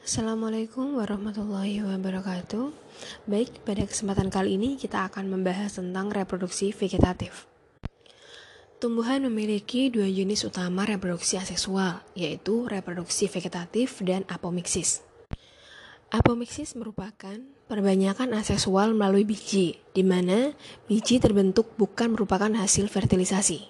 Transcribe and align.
Assalamualaikum 0.00 0.96
warahmatullahi 0.96 1.84
wabarakatuh. 1.84 2.72
Baik, 3.28 3.60
pada 3.68 3.84
kesempatan 3.84 4.32
kali 4.32 4.56
ini 4.56 4.80
kita 4.80 5.04
akan 5.12 5.28
membahas 5.28 5.76
tentang 5.76 6.08
reproduksi 6.08 6.72
vegetatif. 6.72 7.44
Tumbuhan 8.80 9.20
memiliki 9.28 9.92
dua 9.92 10.08
jenis 10.08 10.48
utama 10.48 10.88
reproduksi 10.88 11.36
aseksual, 11.36 12.00
yaitu 12.16 12.64
reproduksi 12.64 13.28
vegetatif 13.28 14.00
dan 14.00 14.24
apomiksis. 14.24 15.04
Apomiksis 16.08 16.80
merupakan 16.80 17.36
perbanyakan 17.68 18.32
aseksual 18.40 18.96
melalui 18.96 19.28
biji, 19.28 19.84
di 19.92 20.00
mana 20.00 20.56
biji 20.88 21.20
terbentuk 21.20 21.76
bukan 21.76 22.16
merupakan 22.16 22.48
hasil 22.56 22.88
fertilisasi. 22.88 23.69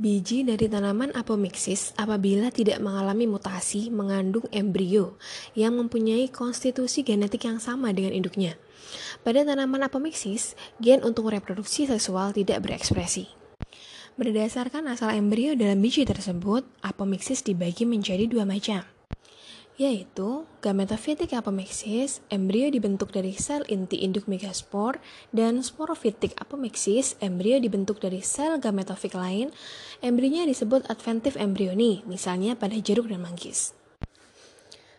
Biji 0.00 0.40
dari 0.40 0.72
tanaman 0.72 1.12
apomiksis 1.12 1.92
apabila 2.00 2.48
tidak 2.48 2.80
mengalami 2.80 3.28
mutasi 3.28 3.92
mengandung 3.92 4.48
embrio 4.48 5.20
yang 5.52 5.76
mempunyai 5.76 6.32
konstitusi 6.32 7.04
genetik 7.04 7.44
yang 7.44 7.60
sama 7.60 7.92
dengan 7.92 8.16
induknya. 8.16 8.56
Pada 9.20 9.44
tanaman 9.44 9.84
apomiksis, 9.84 10.56
gen 10.80 11.04
untuk 11.04 11.28
reproduksi 11.28 11.84
seksual 11.84 12.32
tidak 12.32 12.64
berekspresi. 12.64 13.28
Berdasarkan 14.16 14.92
asal 14.92 15.12
embrio 15.12 15.52
dalam 15.56 15.80
biji 15.84 16.08
tersebut, 16.08 16.64
apomiksis 16.80 17.44
dibagi 17.44 17.84
menjadi 17.84 18.24
dua 18.28 18.48
macam 18.48 18.84
yaitu 19.80 20.44
gametofitik 20.60 21.32
apomixis, 21.32 22.20
embrio 22.28 22.68
dibentuk 22.68 23.08
dari 23.08 23.32
sel 23.32 23.64
inti 23.72 24.04
induk 24.04 24.28
megaspor, 24.28 25.00
dan 25.32 25.64
sporofitik 25.64 26.36
apomixis, 26.36 27.16
embrio 27.24 27.56
dibentuk 27.56 27.96
dari 27.96 28.20
sel 28.20 28.60
gametofik 28.60 29.16
lain. 29.16 29.48
Embrionya 30.04 30.44
disebut 30.44 30.84
adventive 30.92 31.40
embryoni, 31.40 32.04
misalnya 32.04 32.52
pada 32.54 32.76
jeruk 32.76 33.08
dan 33.08 33.24
manggis. 33.24 33.72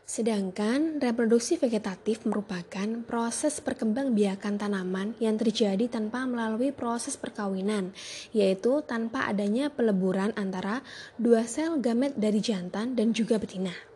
Sedangkan 0.04 1.02
reproduksi 1.02 1.58
vegetatif 1.58 2.28
merupakan 2.28 2.86
proses 3.08 3.64
perkembangbiakan 3.64 4.62
tanaman 4.62 5.18
yang 5.18 5.42
terjadi 5.42 5.90
tanpa 5.90 6.28
melalui 6.28 6.70
proses 6.70 7.18
perkawinan, 7.18 7.96
yaitu 8.30 8.86
tanpa 8.86 9.26
adanya 9.26 9.72
peleburan 9.74 10.36
antara 10.38 10.86
dua 11.18 11.48
sel 11.50 11.82
gamet 11.82 12.14
dari 12.20 12.44
jantan 12.44 12.94
dan 12.94 13.16
juga 13.16 13.42
betina. 13.42 13.93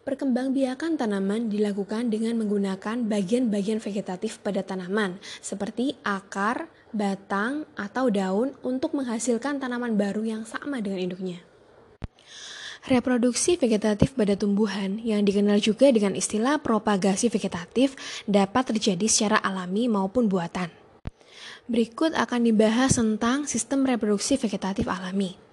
Perkembangbiakan 0.00 0.96
tanaman 0.96 1.52
dilakukan 1.52 2.08
dengan 2.08 2.40
menggunakan 2.40 3.04
bagian-bagian 3.04 3.84
vegetatif 3.84 4.40
pada 4.40 4.64
tanaman, 4.64 5.20
seperti 5.44 5.92
akar, 6.00 6.72
batang, 6.88 7.68
atau 7.76 8.08
daun 8.08 8.56
untuk 8.64 8.96
menghasilkan 8.96 9.60
tanaman 9.60 10.00
baru 10.00 10.24
yang 10.24 10.42
sama 10.48 10.80
dengan 10.80 11.04
induknya. 11.04 11.44
Reproduksi 12.88 13.60
vegetatif 13.60 14.16
pada 14.16 14.40
tumbuhan 14.40 14.96
yang 15.04 15.20
dikenal 15.20 15.60
juga 15.60 15.92
dengan 15.92 16.16
istilah 16.16 16.64
propagasi 16.64 17.28
vegetatif 17.28 17.92
dapat 18.24 18.72
terjadi 18.72 19.04
secara 19.04 19.36
alami 19.36 19.84
maupun 19.84 20.32
buatan. 20.32 20.72
Berikut 21.68 22.16
akan 22.16 22.48
dibahas 22.48 22.96
tentang 22.96 23.44
sistem 23.44 23.84
reproduksi 23.84 24.40
vegetatif 24.40 24.88
alami. 24.88 25.49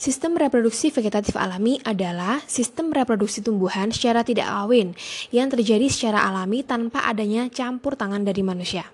Sistem 0.00 0.36
reproduksi 0.36 0.88
vegetatif 0.88 1.36
alami 1.36 1.78
adalah 1.84 2.40
sistem 2.48 2.90
reproduksi 2.90 3.44
tumbuhan 3.44 3.92
secara 3.92 4.24
tidak 4.24 4.48
kawin 4.48 4.96
yang 5.30 5.52
terjadi 5.52 5.86
secara 5.92 6.26
alami 6.26 6.64
tanpa 6.64 7.04
adanya 7.06 7.46
campur 7.52 7.94
tangan 7.94 8.24
dari 8.24 8.40
manusia. 8.40 8.88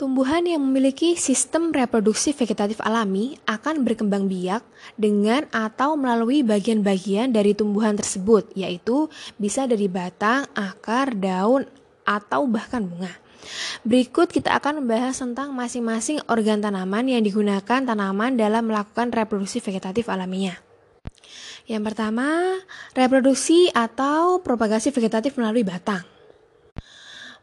Tumbuhan 0.00 0.48
yang 0.48 0.64
memiliki 0.64 1.12
sistem 1.12 1.76
reproduksi 1.76 2.32
vegetatif 2.32 2.80
alami 2.80 3.36
akan 3.44 3.84
berkembang 3.84 4.32
biak 4.32 4.64
dengan 4.96 5.44
atau 5.52 5.92
melalui 5.92 6.40
bagian-bagian 6.40 7.36
dari 7.36 7.52
tumbuhan 7.52 8.00
tersebut, 8.00 8.48
yaitu 8.56 9.12
bisa 9.36 9.68
dari 9.68 9.92
batang, 9.92 10.48
akar, 10.56 11.12
daun, 11.12 11.68
atau 12.08 12.48
bahkan 12.48 12.80
bunga. 12.80 13.12
Berikut 13.86 14.28
kita 14.28 14.56
akan 14.56 14.84
membahas 14.84 15.20
tentang 15.20 15.52
masing-masing 15.56 16.20
organ 16.28 16.60
tanaman 16.60 17.08
yang 17.08 17.22
digunakan 17.24 17.80
tanaman 17.84 18.36
dalam 18.36 18.68
melakukan 18.68 19.12
reproduksi 19.12 19.60
vegetatif 19.60 20.08
alaminya. 20.08 20.56
Yang 21.70 21.92
pertama, 21.92 22.58
reproduksi 22.98 23.70
atau 23.70 24.42
propagasi 24.42 24.90
vegetatif 24.90 25.38
melalui 25.38 25.62
batang. 25.62 26.02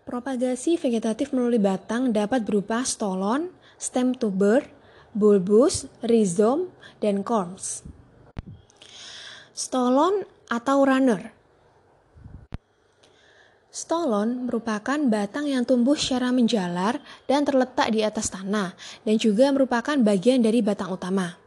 Propagasi 0.03 0.75
vegetatif 0.79 1.31
melalui 1.31 1.59
batang 1.59 2.11
dapat 2.11 2.43
berupa 2.43 2.83
stolon, 2.83 3.51
stem 3.79 4.15
tuber, 4.15 4.67
bulbus, 5.15 5.87
rhizome, 6.03 6.71
dan 6.99 7.23
corms. 7.23 7.83
Stolon 9.55 10.27
atau 10.47 10.83
runner 10.83 11.36
Stolon 13.77 14.49
merupakan 14.49 14.97
batang 15.05 15.45
yang 15.45 15.61
tumbuh 15.61 15.93
secara 15.93 16.33
menjalar 16.33 16.97
dan 17.29 17.45
terletak 17.45 17.93
di 17.93 18.01
atas 18.01 18.33
tanah, 18.33 18.73
dan 19.05 19.15
juga 19.21 19.53
merupakan 19.53 19.93
bagian 20.01 20.41
dari 20.41 20.65
batang 20.65 20.97
utama. 20.97 21.37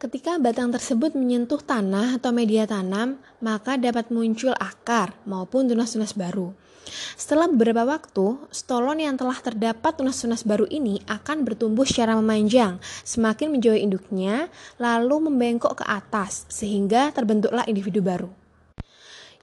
Ketika 0.00 0.40
batang 0.40 0.72
tersebut 0.72 1.12
menyentuh 1.12 1.60
tanah 1.60 2.16
atau 2.16 2.32
media 2.32 2.64
tanam, 2.64 3.20
maka 3.44 3.76
dapat 3.76 4.08
muncul 4.08 4.56
akar 4.56 5.20
maupun 5.28 5.68
tunas-tunas 5.68 6.16
baru. 6.16 6.56
Setelah 7.20 7.52
beberapa 7.52 7.84
waktu, 7.84 8.48
stolon 8.48 9.04
yang 9.04 9.20
telah 9.20 9.36
terdapat 9.36 10.00
tunas-tunas 10.00 10.48
baru 10.48 10.64
ini 10.72 11.04
akan 11.12 11.44
bertumbuh 11.44 11.84
secara 11.84 12.16
memanjang, 12.16 12.80
semakin 13.04 13.52
menjauhi 13.52 13.84
induknya, 13.84 14.48
lalu 14.80 15.28
membengkok 15.28 15.76
ke 15.76 15.84
atas, 15.84 16.48
sehingga 16.48 17.12
terbentuklah 17.12 17.68
individu 17.68 18.00
baru. 18.00 18.37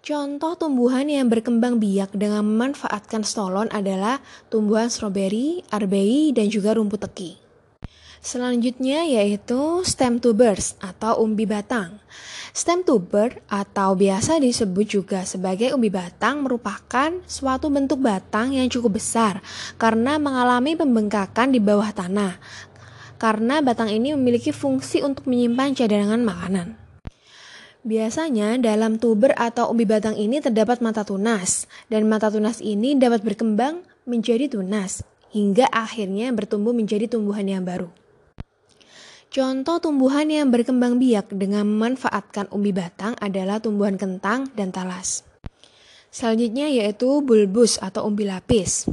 Contoh 0.05 0.53
tumbuhan 0.53 1.09
yang 1.09 1.33
berkembang 1.33 1.81
biak 1.81 2.13
dengan 2.13 2.45
memanfaatkan 2.45 3.25
stolon 3.25 3.65
adalah 3.73 4.21
tumbuhan 4.53 4.85
stroberi, 4.85 5.65
arbei, 5.73 6.29
dan 6.29 6.45
juga 6.45 6.77
rumput 6.77 7.09
teki. 7.09 7.41
Selanjutnya 8.21 9.01
yaitu 9.01 9.81
stem 9.81 10.21
tubers 10.21 10.77
atau 10.77 11.25
umbi 11.25 11.49
batang. 11.49 11.97
Stem 12.53 12.85
tuber 12.85 13.41
atau 13.49 13.97
biasa 13.97 14.37
disebut 14.37 14.85
juga 14.85 15.25
sebagai 15.25 15.73
umbi 15.73 15.89
batang 15.89 16.45
merupakan 16.45 17.09
suatu 17.25 17.73
bentuk 17.73 17.97
batang 17.97 18.53
yang 18.53 18.69
cukup 18.69 19.01
besar 19.01 19.41
karena 19.81 20.21
mengalami 20.21 20.77
pembengkakan 20.77 21.49
di 21.49 21.57
bawah 21.57 21.89
tanah. 21.89 22.37
Karena 23.17 23.57
batang 23.65 23.89
ini 23.89 24.13
memiliki 24.13 24.53
fungsi 24.53 25.01
untuk 25.01 25.25
menyimpan 25.25 25.73
cadangan 25.73 26.21
makanan. 26.21 26.84
Biasanya 27.85 28.57
dalam 28.57 28.97
tuber 28.97 29.37
atau 29.37 29.69
umbi 29.69 29.85
batang 29.85 30.17
ini 30.17 30.41
terdapat 30.41 30.81
mata 30.81 31.05
tunas, 31.05 31.69
dan 31.85 32.09
mata 32.09 32.33
tunas 32.33 32.57
ini 32.57 32.97
dapat 32.97 33.21
berkembang 33.21 33.85
menjadi 34.09 34.49
tunas, 34.49 35.05
hingga 35.29 35.69
akhirnya 35.69 36.33
bertumbuh 36.33 36.73
menjadi 36.73 37.05
tumbuhan 37.05 37.45
yang 37.45 37.61
baru. 37.61 37.93
Contoh 39.29 39.77
tumbuhan 39.77 40.33
yang 40.33 40.49
berkembang 40.49 40.97
biak 40.97 41.29
dengan 41.29 41.69
memanfaatkan 41.69 42.49
umbi 42.49 42.73
batang 42.73 43.13
adalah 43.21 43.61
tumbuhan 43.61 44.01
kentang 44.01 44.49
dan 44.57 44.73
talas. 44.73 45.21
Selanjutnya 46.09 46.65
yaitu 46.65 47.21
bulbus 47.21 47.77
atau 47.77 48.09
umbi 48.09 48.25
lapis. 48.25 48.89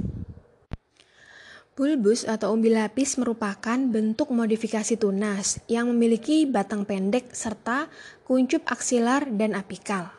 Bulbus 1.82 2.22
atau 2.30 2.54
umbi 2.54 2.70
lapis 2.70 3.18
merupakan 3.18 3.74
bentuk 3.74 4.30
modifikasi 4.30 4.94
tunas 4.94 5.58
yang 5.66 5.90
memiliki 5.90 6.46
batang 6.46 6.86
pendek 6.86 7.34
serta 7.34 7.90
kuncup 8.22 8.62
aksilar 8.70 9.26
dan 9.34 9.58
apikal. 9.58 10.14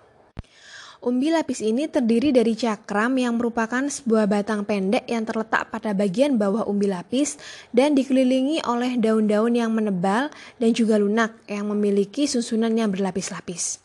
Umbi 0.99 1.31
lapis 1.31 1.63
ini 1.63 1.87
terdiri 1.87 2.35
dari 2.35 2.59
cakram 2.59 3.15
yang 3.15 3.39
merupakan 3.39 3.79
sebuah 3.79 4.27
batang 4.27 4.67
pendek 4.67 5.07
yang 5.07 5.23
terletak 5.23 5.71
pada 5.71 5.95
bagian 5.95 6.35
bawah 6.35 6.67
umbi 6.67 6.91
lapis 6.91 7.39
dan 7.71 7.95
dikelilingi 7.95 8.59
oleh 8.67 8.99
daun-daun 8.99 9.55
yang 9.55 9.71
menebal 9.71 10.35
dan 10.59 10.75
juga 10.75 10.99
lunak 10.99 11.31
yang 11.47 11.71
memiliki 11.71 12.27
susunan 12.27 12.75
yang 12.75 12.91
berlapis-lapis. 12.91 13.79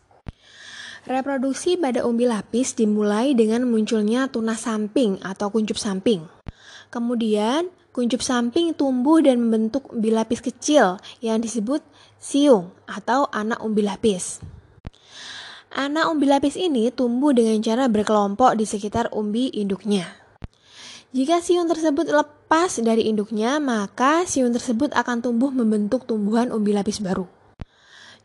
Reproduksi 1.07 1.79
pada 1.79 2.03
umbi 2.03 2.27
lapis 2.27 2.75
dimulai 2.75 3.39
dengan 3.39 3.71
munculnya 3.71 4.27
tunas 4.27 4.67
samping 4.67 5.23
atau 5.23 5.47
kuncup 5.55 5.79
samping. 5.79 6.38
Kemudian, 6.89 7.69
kuncup 7.93 8.25
samping 8.25 8.73
tumbuh 8.73 9.21
dan 9.21 9.45
membentuk 9.45 9.93
umbi 9.93 10.09
lapis 10.09 10.41
kecil 10.41 10.97
yang 11.21 11.43
disebut 11.45 11.85
siung 12.17 12.73
atau 12.89 13.29
anak 13.29 13.61
umbi 13.61 13.85
lapis. 13.85 14.41
Anak 15.69 16.09
umbi 16.09 16.25
lapis 16.25 16.57
ini 16.57 16.89
tumbuh 16.89 17.37
dengan 17.37 17.61
cara 17.61 17.93
berkelompok 17.93 18.57
di 18.57 18.65
sekitar 18.65 19.13
umbi 19.13 19.53
induknya. 19.53 20.09
Jika 21.13 21.45
siung 21.45 21.69
tersebut 21.69 22.09
lepas 22.09 22.81
dari 22.81 23.09
induknya, 23.09 23.61
maka 23.61 24.25
siung 24.25 24.57
tersebut 24.57 24.93
akan 24.97 25.21
tumbuh 25.21 25.53
membentuk 25.53 26.09
tumbuhan 26.09 26.49
umbi 26.49 26.73
lapis 26.73 27.05
baru. 27.05 27.29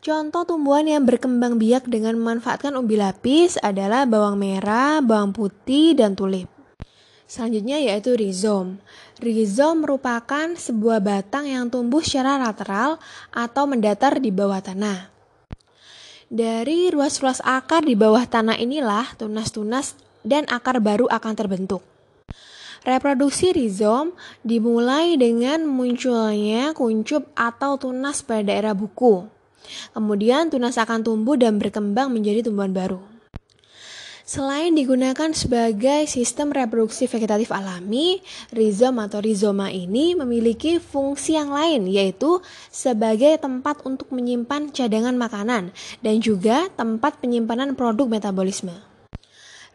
Contoh 0.04 0.44
tumbuhan 0.44 0.84
yang 0.84 1.08
berkembang 1.08 1.60
biak 1.60 1.88
dengan 1.88 2.20
memanfaatkan 2.20 2.76
umbi 2.76 3.00
lapis 3.00 3.56
adalah 3.64 4.04
bawang 4.04 4.36
merah, 4.36 5.00
bawang 5.00 5.32
putih, 5.32 5.96
dan 5.96 6.16
tulip. 6.16 6.53
Selanjutnya 7.26 7.80
yaitu 7.80 8.14
rhizome. 8.14 8.78
Rhizome 9.18 9.88
merupakan 9.88 10.54
sebuah 10.54 11.00
batang 11.00 11.48
yang 11.48 11.72
tumbuh 11.72 12.04
secara 12.04 12.38
lateral 12.38 13.00
atau 13.32 13.64
mendatar 13.66 14.20
di 14.20 14.30
bawah 14.30 14.60
tanah. 14.60 15.10
Dari 16.34 16.90
ruas-ruas 16.90 17.40
akar 17.46 17.86
di 17.86 17.94
bawah 17.94 18.26
tanah 18.26 18.58
inilah 18.58 19.14
tunas-tunas 19.22 19.94
dan 20.26 20.50
akar 20.50 20.82
baru 20.82 21.06
akan 21.06 21.34
terbentuk. 21.38 21.86
Reproduksi 22.84 23.56
rizom 23.56 24.12
dimulai 24.44 25.16
dengan 25.16 25.64
munculnya 25.64 26.76
kuncup 26.76 27.32
atau 27.32 27.80
tunas 27.80 28.20
pada 28.26 28.52
daerah 28.52 28.76
buku. 28.76 29.24
Kemudian 29.96 30.52
tunas 30.52 30.76
akan 30.76 31.00
tumbuh 31.06 31.40
dan 31.40 31.56
berkembang 31.62 32.12
menjadi 32.12 32.44
tumbuhan 32.44 32.76
baru. 32.76 33.13
Selain 34.34 34.74
digunakan 34.74 35.30
sebagai 35.30 36.10
sistem 36.10 36.50
reproduksi 36.50 37.06
vegetatif 37.06 37.54
alami, 37.54 38.18
rizom 38.50 38.98
atau 38.98 39.22
rizoma 39.22 39.70
ini 39.70 40.18
memiliki 40.18 40.82
fungsi 40.82 41.38
yang 41.38 41.54
lain 41.54 41.86
yaitu 41.86 42.42
sebagai 42.74 43.38
tempat 43.38 43.86
untuk 43.86 44.10
menyimpan 44.10 44.74
cadangan 44.74 45.14
makanan 45.14 45.70
dan 46.02 46.16
juga 46.18 46.66
tempat 46.74 47.22
penyimpanan 47.22 47.78
produk 47.78 48.10
metabolisme. 48.10 48.74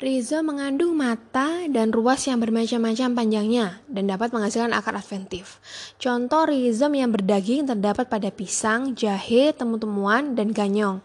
Rhizome 0.02 0.50
mengandung 0.55 0.94
mata 0.94 1.66
dan 1.70 1.94
ruas 1.94 2.26
yang 2.26 2.43
bermacam-macam 2.43 3.14
panjangnya 3.14 3.82
dan 3.87 4.10
dapat 4.10 4.34
menghasilkan 4.34 4.75
akar 4.75 4.99
adventif. 4.99 5.62
Contoh 6.02 6.50
rhizome 6.50 6.99
yang 6.99 7.14
berdaging 7.14 7.66
terdapat 7.66 8.10
pada 8.10 8.31
pisang, 8.34 8.94
jahe, 8.99 9.55
temu-temuan, 9.55 10.34
dan 10.34 10.50
ganyong. 10.50 10.99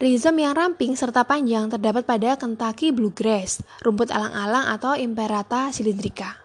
Rhizome 0.00 0.40
yang 0.40 0.56
ramping 0.56 0.96
serta 0.96 1.28
panjang 1.28 1.68
terdapat 1.68 2.08
pada 2.08 2.32
Kentucky 2.40 2.88
bluegrass, 2.88 3.60
rumput 3.84 4.08
alang-alang 4.08 4.72
atau 4.72 4.96
Imperata 4.96 5.68
cylindrica. 5.68 6.40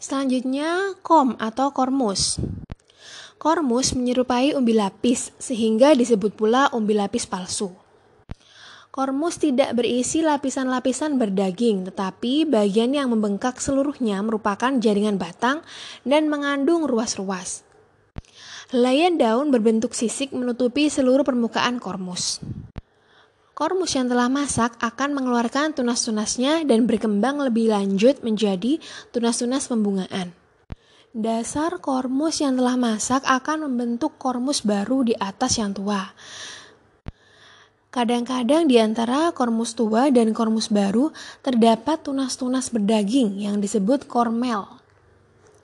Selanjutnya, 0.00 0.96
kom 1.04 1.36
atau 1.36 1.76
kormus. 1.76 2.40
Kormus 3.36 3.92
menyerupai 3.92 4.56
umbi 4.56 4.72
lapis 4.72 5.28
sehingga 5.36 5.92
disebut 5.92 6.32
pula 6.32 6.72
umbi 6.72 6.96
lapis 6.96 7.28
palsu. 7.28 7.68
Kormus 8.88 9.36
tidak 9.36 9.76
berisi 9.76 10.24
lapisan-lapisan 10.24 11.20
berdaging, 11.20 11.84
tetapi 11.92 12.48
bagian 12.48 12.96
yang 12.96 13.12
membengkak 13.12 13.60
seluruhnya 13.60 14.24
merupakan 14.24 14.72
jaringan 14.80 15.20
batang 15.20 15.60
dan 16.08 16.32
mengandung 16.32 16.88
ruas-ruas. 16.88 17.60
Helaian 18.72 19.20
daun 19.20 19.52
berbentuk 19.52 19.92
sisik 19.92 20.32
menutupi 20.32 20.88
seluruh 20.88 21.28
permukaan 21.28 21.76
kormus. 21.76 22.40
Kormus 23.60 23.92
yang 23.92 24.08
telah 24.08 24.32
masak 24.32 24.72
akan 24.80 25.12
mengeluarkan 25.12 25.76
tunas-tunasnya 25.76 26.64
dan 26.64 26.88
berkembang 26.88 27.44
lebih 27.44 27.68
lanjut 27.68 28.24
menjadi 28.24 28.80
tunas-tunas 29.12 29.68
pembungaan. 29.68 30.32
Dasar 31.12 31.76
kormus 31.76 32.40
yang 32.40 32.56
telah 32.56 32.80
masak 32.80 33.20
akan 33.20 33.68
membentuk 33.68 34.16
kormus 34.16 34.64
baru 34.64 35.04
di 35.04 35.12
atas 35.12 35.60
yang 35.60 35.76
tua. 35.76 36.08
Kadang-kadang 37.92 38.64
di 38.64 38.80
antara 38.80 39.28
kormus 39.36 39.76
tua 39.76 40.08
dan 40.08 40.32
kormus 40.32 40.72
baru 40.72 41.12
terdapat 41.44 42.00
tunas-tunas 42.00 42.72
berdaging 42.72 43.44
yang 43.44 43.60
disebut 43.60 44.08
kormel 44.08 44.72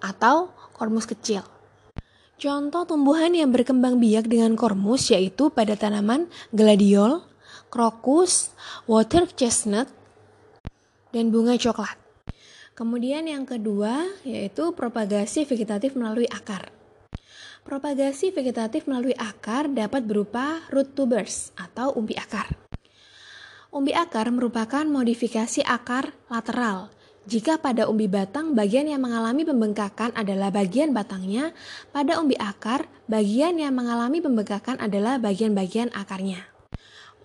atau 0.04 0.52
kormus 0.76 1.08
kecil. 1.08 1.48
Contoh 2.36 2.84
tumbuhan 2.84 3.32
yang 3.32 3.48
berkembang 3.56 3.96
biak 3.96 4.28
dengan 4.28 4.52
kormus 4.52 5.08
yaitu 5.08 5.48
pada 5.48 5.80
tanaman 5.80 6.28
gladiol, 6.52 7.24
krokus, 7.68 8.54
water 8.86 9.26
chestnut, 9.34 9.90
dan 11.10 11.30
bunga 11.32 11.56
coklat. 11.58 11.96
Kemudian 12.76 13.24
yang 13.24 13.48
kedua 13.48 14.04
yaitu 14.20 14.76
propagasi 14.76 15.48
vegetatif 15.48 15.96
melalui 15.96 16.28
akar. 16.28 16.68
Propagasi 17.64 18.30
vegetatif 18.30 18.86
melalui 18.86 19.16
akar 19.16 19.66
dapat 19.66 20.04
berupa 20.04 20.62
root 20.70 20.92
tubers 20.92 21.50
atau 21.56 21.96
umbi 21.96 22.14
akar. 22.14 22.52
Umbi 23.74 23.90
akar 23.90 24.30
merupakan 24.30 24.86
modifikasi 24.86 25.66
akar 25.66 26.14
lateral. 26.30 26.94
Jika 27.26 27.58
pada 27.58 27.90
umbi 27.90 28.06
batang, 28.06 28.54
bagian 28.54 28.86
yang 28.86 29.02
mengalami 29.02 29.42
pembengkakan 29.42 30.14
adalah 30.14 30.54
bagian 30.54 30.94
batangnya, 30.94 31.50
pada 31.90 32.22
umbi 32.22 32.38
akar, 32.38 32.86
bagian 33.10 33.58
yang 33.58 33.74
mengalami 33.74 34.22
pembengkakan 34.22 34.78
adalah 34.78 35.18
bagian-bagian 35.18 35.90
akarnya. 35.90 36.55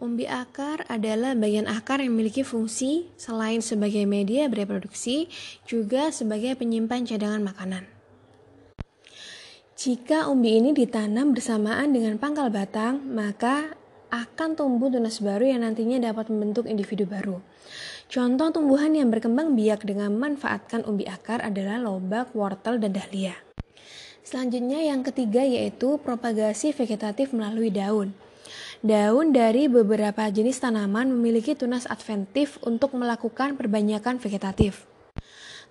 Umbi 0.01 0.25
akar 0.25 0.81
adalah 0.89 1.38
bagian 1.38 1.69
akar 1.69 2.01
yang 2.01 2.18
memiliki 2.18 2.42
fungsi 2.42 3.06
selain 3.21 3.62
sebagai 3.62 4.01
media 4.09 4.50
bereproduksi, 4.50 5.30
juga 5.69 6.09
sebagai 6.09 6.57
penyimpan 6.57 7.06
cadangan 7.06 7.45
makanan. 7.45 7.86
Jika 9.77 10.25
umbi 10.25 10.57
ini 10.57 10.74
ditanam 10.74 11.38
bersamaan 11.38 11.94
dengan 11.94 12.18
pangkal 12.18 12.50
batang, 12.50 12.98
maka 13.13 13.77
akan 14.09 14.57
tumbuh 14.57 14.89
tunas 14.89 15.21
baru 15.21 15.53
yang 15.53 15.62
nantinya 15.62 16.01
dapat 16.01 16.33
membentuk 16.33 16.65
individu 16.65 17.06
baru. 17.06 17.38
Contoh 18.09 18.50
tumbuhan 18.50 18.98
yang 18.98 19.13
berkembang 19.13 19.53
biak 19.53 19.86
dengan 19.86 20.18
memanfaatkan 20.18 20.81
umbi 20.89 21.06
akar 21.06 21.45
adalah 21.45 21.77
lobak, 21.77 22.33
wortel, 22.33 22.81
dan 22.81 22.98
dahlia. 22.98 23.38
Selanjutnya 24.25 24.81
yang 24.81 25.06
ketiga 25.06 25.45
yaitu 25.45 26.01
propagasi 26.01 26.74
vegetatif 26.74 27.38
melalui 27.38 27.69
daun. 27.69 28.18
Daun 28.81 29.29
dari 29.29 29.69
beberapa 29.69 30.25
jenis 30.33 30.57
tanaman 30.57 31.13
memiliki 31.13 31.53
tunas 31.53 31.85
adventif 31.85 32.57
untuk 32.65 32.97
melakukan 32.97 33.53
perbanyakan 33.53 34.17
vegetatif. 34.17 34.89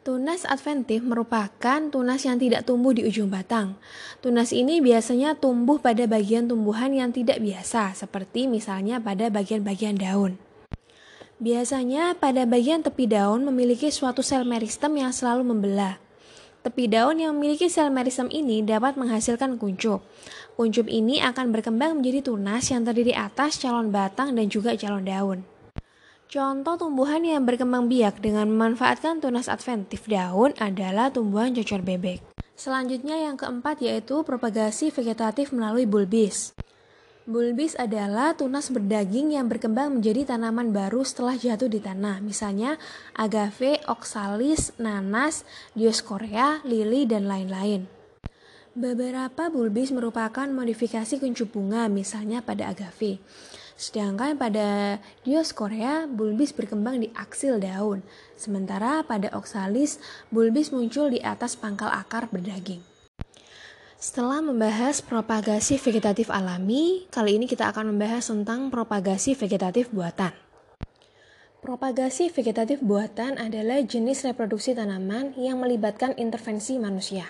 Tunas 0.06 0.46
adventif 0.46 1.02
merupakan 1.02 1.90
tunas 1.90 2.22
yang 2.22 2.38
tidak 2.38 2.70
tumbuh 2.70 2.94
di 2.94 3.02
ujung 3.02 3.26
batang. 3.26 3.74
Tunas 4.22 4.54
ini 4.54 4.78
biasanya 4.78 5.34
tumbuh 5.34 5.82
pada 5.82 6.06
bagian 6.06 6.46
tumbuhan 6.46 6.94
yang 6.94 7.10
tidak 7.10 7.42
biasa, 7.42 7.98
seperti 7.98 8.46
misalnya 8.46 9.02
pada 9.02 9.26
bagian-bagian 9.26 9.98
daun. 9.98 10.38
Biasanya 11.42 12.14
pada 12.14 12.46
bagian 12.46 12.86
tepi 12.86 13.10
daun 13.10 13.42
memiliki 13.42 13.90
suatu 13.90 14.22
sel 14.22 14.46
meristem 14.46 14.94
yang 14.94 15.10
selalu 15.10 15.50
membelah. 15.50 15.98
Tepi 16.60 16.92
daun 16.92 17.16
yang 17.16 17.32
memiliki 17.40 17.72
sel 17.72 17.88
meristem 17.88 18.28
ini 18.28 18.60
dapat 18.60 19.00
menghasilkan 19.00 19.56
kuncup. 19.56 20.04
Kuncup 20.60 20.92
ini 20.92 21.24
akan 21.24 21.56
berkembang 21.56 22.04
menjadi 22.04 22.20
tunas 22.20 22.68
yang 22.68 22.84
terdiri 22.84 23.16
atas 23.16 23.56
calon 23.56 23.88
batang 23.88 24.36
dan 24.36 24.44
juga 24.52 24.76
calon 24.76 25.08
daun. 25.08 25.40
Contoh 26.28 26.76
tumbuhan 26.76 27.24
yang 27.24 27.48
berkembang 27.48 27.88
biak 27.88 28.20
dengan 28.20 28.44
memanfaatkan 28.52 29.24
tunas 29.24 29.48
adventif 29.48 30.04
daun 30.04 30.52
adalah 30.60 31.08
tumbuhan 31.08 31.56
cocor 31.56 31.80
bebek. 31.80 32.20
Selanjutnya 32.60 33.16
yang 33.16 33.40
keempat 33.40 33.80
yaitu 33.80 34.20
propagasi 34.20 34.92
vegetatif 34.92 35.48
melalui 35.48 35.88
bulbis. 35.88 36.52
Bulbis 37.24 37.72
adalah 37.80 38.36
tunas 38.36 38.68
berdaging 38.68 39.32
yang 39.40 39.48
berkembang 39.48 39.96
menjadi 39.96 40.36
tanaman 40.36 40.76
baru 40.76 41.08
setelah 41.08 41.40
jatuh 41.40 41.72
di 41.72 41.80
tanah, 41.80 42.20
misalnya 42.20 42.76
agave, 43.16 43.80
oxalis, 43.88 44.76
nanas, 44.76 45.40
dioscorea, 45.72 46.60
lili, 46.68 47.08
dan 47.08 47.24
lain-lain. 47.24 47.99
Beberapa 48.70 49.50
bulbis 49.50 49.90
merupakan 49.90 50.46
modifikasi 50.46 51.18
kuncup 51.18 51.50
bunga, 51.50 51.90
misalnya 51.90 52.38
pada 52.38 52.70
agave. 52.70 53.18
Sedangkan 53.74 54.38
pada 54.38 55.02
Dioskorea, 55.26 56.06
bulbis 56.06 56.54
berkembang 56.54 57.02
di 57.02 57.10
aksil 57.10 57.58
daun, 57.58 58.06
sementara 58.38 59.02
pada 59.02 59.26
Oxalis, 59.34 59.98
bulbis 60.30 60.70
muncul 60.70 61.10
di 61.10 61.18
atas 61.18 61.58
pangkal 61.58 61.90
akar 61.90 62.30
berdaging. 62.30 62.78
Setelah 63.98 64.38
membahas 64.38 65.02
propagasi 65.02 65.74
vegetatif 65.74 66.30
alami, 66.30 67.10
kali 67.10 67.42
ini 67.42 67.50
kita 67.50 67.74
akan 67.74 67.90
membahas 67.90 68.30
tentang 68.30 68.70
propagasi 68.70 69.34
vegetatif 69.34 69.90
buatan. 69.90 70.30
Propagasi 71.58 72.30
vegetatif 72.30 72.78
buatan 72.80 73.34
adalah 73.34 73.82
jenis 73.82 74.22
reproduksi 74.22 74.78
tanaman 74.78 75.34
yang 75.34 75.58
melibatkan 75.58 76.14
intervensi 76.14 76.78
manusia. 76.78 77.26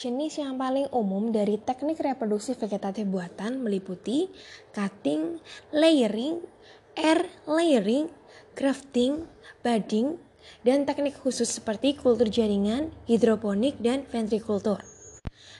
Jenis 0.00 0.40
yang 0.40 0.56
paling 0.56 0.88
umum 0.96 1.28
dari 1.28 1.60
teknik 1.60 2.00
reproduksi 2.00 2.56
vegetatif 2.56 3.04
buatan 3.04 3.60
meliputi 3.60 4.32
cutting, 4.72 5.36
layering, 5.76 6.40
air 6.96 7.28
layering, 7.44 8.08
grafting, 8.56 9.28
budding, 9.60 10.16
dan 10.64 10.88
teknik 10.88 11.20
khusus 11.20 11.52
seperti 11.52 12.00
kultur 12.00 12.32
jaringan, 12.32 12.88
hidroponik, 13.04 13.76
dan 13.76 14.08
ventrikultur. 14.08 14.80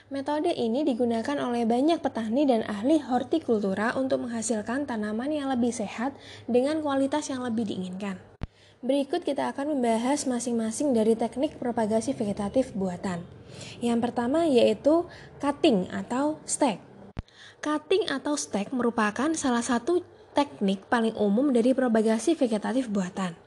Metode 0.09 0.49
ini 0.57 0.81
digunakan 0.89 1.37
oleh 1.37 1.69
banyak 1.69 2.01
petani 2.01 2.49
dan 2.49 2.65
ahli 2.65 2.97
hortikultura 2.97 3.93
untuk 3.93 4.25
menghasilkan 4.25 4.89
tanaman 4.89 5.29
yang 5.29 5.53
lebih 5.53 5.69
sehat 5.69 6.17
dengan 6.49 6.81
kualitas 6.81 7.29
yang 7.29 7.45
lebih 7.45 7.69
diinginkan. 7.69 8.30
Berikut 8.81 9.21
kita 9.21 9.53
akan 9.53 9.77
membahas 9.77 10.25
masing-masing 10.25 10.97
dari 10.97 11.13
teknik 11.13 11.61
propagasi 11.61 12.17
vegetatif 12.17 12.73
buatan. 12.73 13.21
Yang 13.77 14.09
pertama 14.09 14.49
yaitu 14.49 15.05
cutting 15.37 15.85
atau 15.93 16.41
stack. 16.49 16.81
Cutting 17.61 18.09
atau 18.09 18.33
stack 18.33 18.73
merupakan 18.73 19.29
salah 19.37 19.61
satu 19.61 20.01
teknik 20.33 20.89
paling 20.89 21.13
umum 21.13 21.53
dari 21.53 21.77
propagasi 21.77 22.33
vegetatif 22.33 22.89
buatan. 22.89 23.37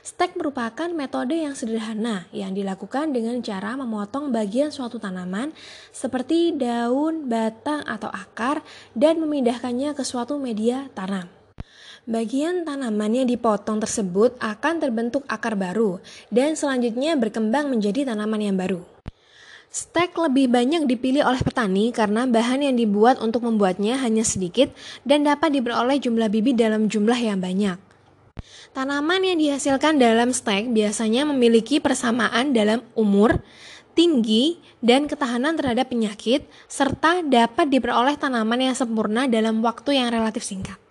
Stek 0.00 0.40
merupakan 0.40 0.88
metode 0.88 1.36
yang 1.36 1.52
sederhana 1.52 2.24
yang 2.32 2.56
dilakukan 2.56 3.12
dengan 3.12 3.44
cara 3.44 3.76
memotong 3.76 4.32
bagian 4.32 4.72
suatu 4.72 4.96
tanaman 4.96 5.52
seperti 5.92 6.56
daun, 6.56 7.28
batang, 7.28 7.84
atau 7.84 8.08
akar 8.08 8.64
dan 8.96 9.20
memindahkannya 9.20 9.92
ke 9.92 10.00
suatu 10.00 10.40
media 10.40 10.88
tanam. 10.96 11.37
Bagian 12.08 12.64
tanaman 12.64 13.12
yang 13.12 13.28
dipotong 13.28 13.84
tersebut 13.84 14.32
akan 14.40 14.80
terbentuk 14.80 15.28
akar 15.28 15.52
baru 15.60 16.00
dan 16.32 16.56
selanjutnya 16.56 17.12
berkembang 17.20 17.68
menjadi 17.68 18.08
tanaman 18.08 18.40
yang 18.48 18.56
baru. 18.56 18.80
Stek 19.68 20.16
lebih 20.16 20.48
banyak 20.48 20.88
dipilih 20.88 21.20
oleh 21.20 21.44
petani 21.44 21.92
karena 21.92 22.24
bahan 22.24 22.64
yang 22.64 22.80
dibuat 22.80 23.20
untuk 23.20 23.44
membuatnya 23.44 24.00
hanya 24.00 24.24
sedikit 24.24 24.72
dan 25.04 25.28
dapat 25.28 25.52
diperoleh 25.52 26.00
jumlah 26.00 26.32
bibit 26.32 26.56
dalam 26.56 26.88
jumlah 26.88 27.20
yang 27.20 27.44
banyak. 27.44 27.76
Tanaman 28.72 29.28
yang 29.28 29.36
dihasilkan 29.36 30.00
dalam 30.00 30.32
stek 30.32 30.72
biasanya 30.72 31.28
memiliki 31.28 31.76
persamaan 31.76 32.56
dalam 32.56 32.80
umur, 32.96 33.36
tinggi, 33.92 34.56
dan 34.80 35.12
ketahanan 35.12 35.60
terhadap 35.60 35.92
penyakit, 35.92 36.48
serta 36.72 37.20
dapat 37.20 37.68
diperoleh 37.68 38.16
tanaman 38.16 38.72
yang 38.72 38.72
sempurna 38.72 39.28
dalam 39.28 39.60
waktu 39.60 40.00
yang 40.00 40.08
relatif 40.08 40.40
singkat. 40.40 40.87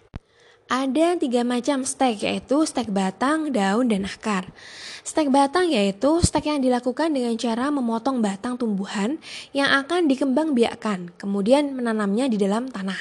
Ada 0.67 1.15
tiga 1.15 1.47
macam 1.47 1.87
stek, 1.87 2.27
yaitu 2.27 2.67
stek 2.67 2.91
batang, 2.91 3.55
daun, 3.55 3.87
dan 3.87 4.03
akar. 4.03 4.51
Stek 5.07 5.31
batang 5.31 5.71
yaitu 5.71 6.19
stek 6.19 6.51
yang 6.51 6.59
dilakukan 6.59 7.15
dengan 7.15 7.39
cara 7.39 7.71
memotong 7.71 8.19
batang 8.19 8.59
tumbuhan 8.59 9.15
yang 9.55 9.71
akan 9.71 10.11
dikembang 10.11 10.51
biakkan, 10.51 11.15
kemudian 11.15 11.71
menanamnya 11.71 12.27
di 12.27 12.35
dalam 12.35 12.67
tanah. 12.67 12.99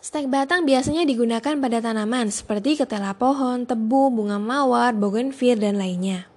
Stek 0.00 0.32
batang 0.32 0.64
biasanya 0.64 1.04
digunakan 1.04 1.60
pada 1.60 1.84
tanaman 1.84 2.32
seperti 2.32 2.80
ketela 2.80 3.12
pohon, 3.12 3.68
tebu, 3.68 4.08
bunga 4.08 4.40
mawar, 4.40 4.96
bougainville, 4.96 5.60
dan 5.60 5.76
lainnya. 5.76 6.32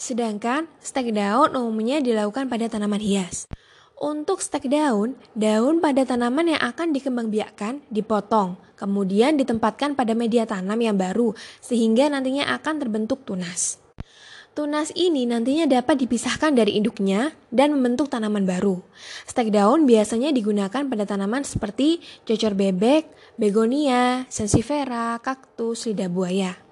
Sedangkan 0.00 0.64
stek 0.80 1.12
daun 1.12 1.52
umumnya 1.52 2.00
dilakukan 2.00 2.48
pada 2.48 2.72
tanaman 2.72 3.04
hias. 3.04 3.52
Untuk 3.96 4.44
stek 4.44 4.68
daun, 4.68 5.16
daun 5.32 5.80
pada 5.80 6.04
tanaman 6.04 6.52
yang 6.52 6.60
akan 6.60 6.92
dikembangbiakkan 6.92 7.80
dipotong, 7.88 8.60
kemudian 8.76 9.40
ditempatkan 9.40 9.96
pada 9.96 10.12
media 10.12 10.44
tanam 10.44 10.76
yang 10.76 11.00
baru 11.00 11.32
sehingga 11.64 12.12
nantinya 12.12 12.44
akan 12.60 12.76
terbentuk 12.76 13.24
tunas. 13.24 13.80
Tunas 14.52 14.92
ini 14.92 15.24
nantinya 15.24 15.64
dapat 15.64 15.96
dipisahkan 16.04 16.52
dari 16.52 16.76
induknya 16.76 17.32
dan 17.48 17.72
membentuk 17.72 18.12
tanaman 18.12 18.44
baru. 18.44 18.84
Stek 19.24 19.48
daun 19.48 19.88
biasanya 19.88 20.28
digunakan 20.28 20.84
pada 20.84 21.08
tanaman 21.08 21.48
seperti 21.48 22.04
cocor 22.28 22.52
bebek, 22.52 23.08
begonia, 23.40 24.28
sensifera, 24.28 25.16
kaktus, 25.24 25.88
lidah 25.88 26.12
buaya. 26.12 26.65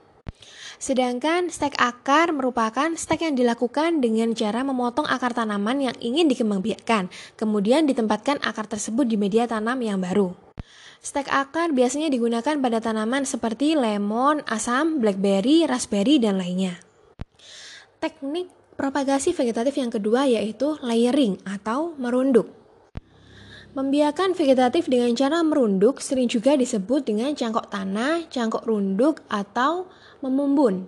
Sedangkan 0.85 1.49
stek 1.49 1.81
akar 1.81 2.29
merupakan 2.37 2.93
stek 2.93 3.25
yang 3.25 3.33
dilakukan 3.33 4.05
dengan 4.05 4.37
cara 4.37 4.61
memotong 4.61 5.09
akar 5.09 5.33
tanaman 5.33 5.81
yang 5.81 5.97
ingin 5.97 6.29
dikembangbiakkan, 6.29 7.09
kemudian 7.41 7.89
ditempatkan 7.89 8.37
akar 8.45 8.69
tersebut 8.69 9.09
di 9.09 9.17
media 9.17 9.49
tanam 9.49 9.81
yang 9.81 9.97
baru. 9.97 10.37
Stek 11.01 11.33
akar 11.33 11.73
biasanya 11.73 12.13
digunakan 12.13 12.61
pada 12.61 12.85
tanaman 12.85 13.25
seperti 13.25 13.81
lemon, 13.81 14.45
asam, 14.45 15.01
blackberry, 15.01 15.65
raspberry, 15.65 16.21
dan 16.21 16.37
lainnya. 16.37 16.77
Teknik 18.05 18.53
propagasi 18.77 19.33
vegetatif 19.33 19.81
yang 19.81 19.89
kedua 19.89 20.29
yaitu 20.29 20.77
layering 20.85 21.41
atau 21.49 21.97
merunduk. 21.97 22.64
Membiarkan 23.75 24.39
vegetatif 24.39 24.87
dengan 24.87 25.11
cara 25.19 25.43
merunduk 25.43 25.99
sering 25.99 26.31
juga 26.31 26.55
disebut 26.55 27.11
dengan 27.11 27.35
cangkok 27.35 27.75
tanah, 27.75 28.23
cangkok 28.31 28.63
runduk, 28.71 29.19
atau 29.27 29.91
memumbun. 30.23 30.87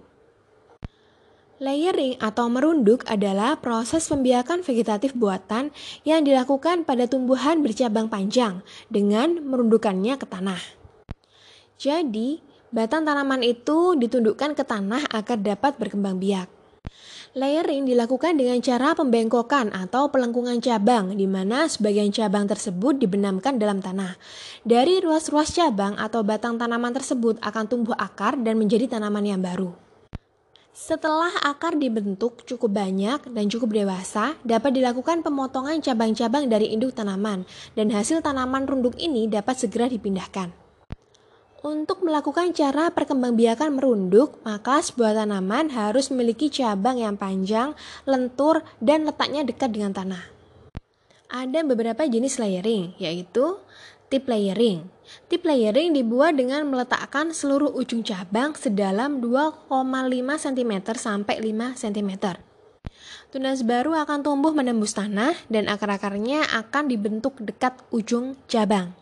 Layering 1.58 2.14
atau 2.22 2.46
merunduk 2.46 3.02
adalah 3.10 3.58
proses 3.58 4.06
pembiakan 4.06 4.62
vegetatif 4.62 5.18
buatan 5.18 5.74
yang 6.06 6.22
dilakukan 6.22 6.86
pada 6.86 7.10
tumbuhan 7.10 7.58
bercabang 7.58 8.06
panjang 8.06 8.62
dengan 8.86 9.42
merundukannya 9.42 10.14
ke 10.14 10.26
tanah. 10.30 10.62
Jadi, 11.82 12.38
batang 12.70 13.02
tanaman 13.02 13.42
itu 13.42 13.98
ditundukkan 13.98 14.54
ke 14.54 14.62
tanah 14.62 15.10
agar 15.10 15.42
dapat 15.42 15.74
berkembang 15.74 16.22
biak. 16.22 16.46
Layering 17.36 17.84
dilakukan 17.84 18.40
dengan 18.40 18.56
cara 18.64 18.96
pembengkokan 18.96 19.68
atau 19.76 20.08
pelengkungan 20.08 20.56
cabang, 20.64 21.20
di 21.20 21.28
mana 21.28 21.68
sebagian 21.68 22.08
cabang 22.08 22.48
tersebut 22.48 22.96
dibenamkan 22.96 23.60
dalam 23.60 23.84
tanah. 23.84 24.16
Dari 24.64 25.04
ruas-ruas 25.04 25.52
cabang 25.52 26.00
atau 26.00 26.24
batang 26.24 26.56
tanaman 26.56 26.96
tersebut 26.96 27.36
akan 27.44 27.68
tumbuh 27.68 27.92
akar 27.92 28.40
dan 28.40 28.56
menjadi 28.56 28.96
tanaman 28.96 29.20
yang 29.20 29.44
baru. 29.44 29.68
Setelah 30.72 31.44
akar 31.44 31.76
dibentuk 31.76 32.40
cukup 32.48 32.72
banyak 32.72 33.28
dan 33.28 33.52
cukup 33.52 33.84
dewasa, 33.84 34.40
dapat 34.40 34.72
dilakukan 34.72 35.20
pemotongan 35.20 35.84
cabang-cabang 35.84 36.48
dari 36.48 36.72
induk 36.72 36.96
tanaman, 36.96 37.44
dan 37.76 37.92
hasil 37.92 38.24
tanaman 38.24 38.64
runduk 38.64 38.96
ini 38.96 39.28
dapat 39.28 39.60
segera 39.60 39.92
dipindahkan. 39.92 40.65
Untuk 41.66 42.06
melakukan 42.06 42.54
cara 42.54 42.94
perkembangbiakan 42.94 43.74
merunduk, 43.74 44.38
maka 44.46 44.78
sebuah 44.78 45.18
tanaman 45.18 45.74
harus 45.74 46.14
memiliki 46.14 46.46
cabang 46.46 47.02
yang 47.02 47.18
panjang, 47.18 47.74
lentur, 48.06 48.62
dan 48.78 49.02
letaknya 49.02 49.42
dekat 49.42 49.74
dengan 49.74 49.90
tanah. 49.90 50.22
Ada 51.26 51.66
beberapa 51.66 52.06
jenis 52.06 52.38
layering, 52.38 52.94
yaitu 53.02 53.58
tip 54.06 54.30
layering. 54.30 54.86
Tip 55.26 55.42
layering 55.42 55.90
dibuat 55.90 56.38
dengan 56.38 56.62
meletakkan 56.70 57.34
seluruh 57.34 57.74
ujung 57.74 58.06
cabang 58.06 58.54
sedalam 58.54 59.18
2,5 59.18 59.66
cm 60.22 60.72
sampai 60.94 61.42
5 61.50 61.82
cm. 61.82 62.10
Tunas 63.34 63.66
baru 63.66 63.98
akan 64.06 64.22
tumbuh 64.22 64.54
menembus 64.54 64.94
tanah 64.94 65.34
dan 65.50 65.66
akar-akarnya 65.66 66.46
akan 66.46 66.86
dibentuk 66.86 67.34
dekat 67.42 67.74
ujung 67.90 68.38
cabang. 68.46 68.94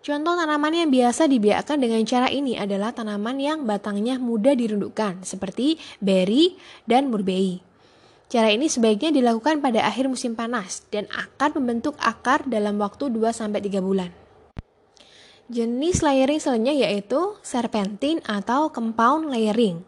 Contoh 0.00 0.32
tanaman 0.32 0.72
yang 0.72 0.88
biasa 0.88 1.28
dibiarkan 1.28 1.76
dengan 1.76 2.00
cara 2.08 2.32
ini 2.32 2.56
adalah 2.56 2.88
tanaman 2.88 3.36
yang 3.36 3.68
batangnya 3.68 4.16
mudah 4.16 4.56
dirundukkan, 4.56 5.28
seperti 5.28 5.76
beri 6.00 6.56
dan 6.88 7.12
murbei. 7.12 7.60
Cara 8.32 8.48
ini 8.48 8.72
sebaiknya 8.72 9.12
dilakukan 9.12 9.60
pada 9.60 9.84
akhir 9.84 10.08
musim 10.08 10.32
panas 10.32 10.88
dan 10.88 11.04
akan 11.12 11.60
membentuk 11.60 12.00
akar 12.00 12.48
dalam 12.48 12.80
waktu 12.80 13.12
2-3 13.12 13.60
bulan. 13.84 14.08
Jenis 15.52 16.00
layering 16.00 16.40
selanjutnya 16.40 16.88
yaitu 16.88 17.36
serpentin 17.44 18.24
atau 18.24 18.72
compound 18.72 19.28
layering. 19.28 19.84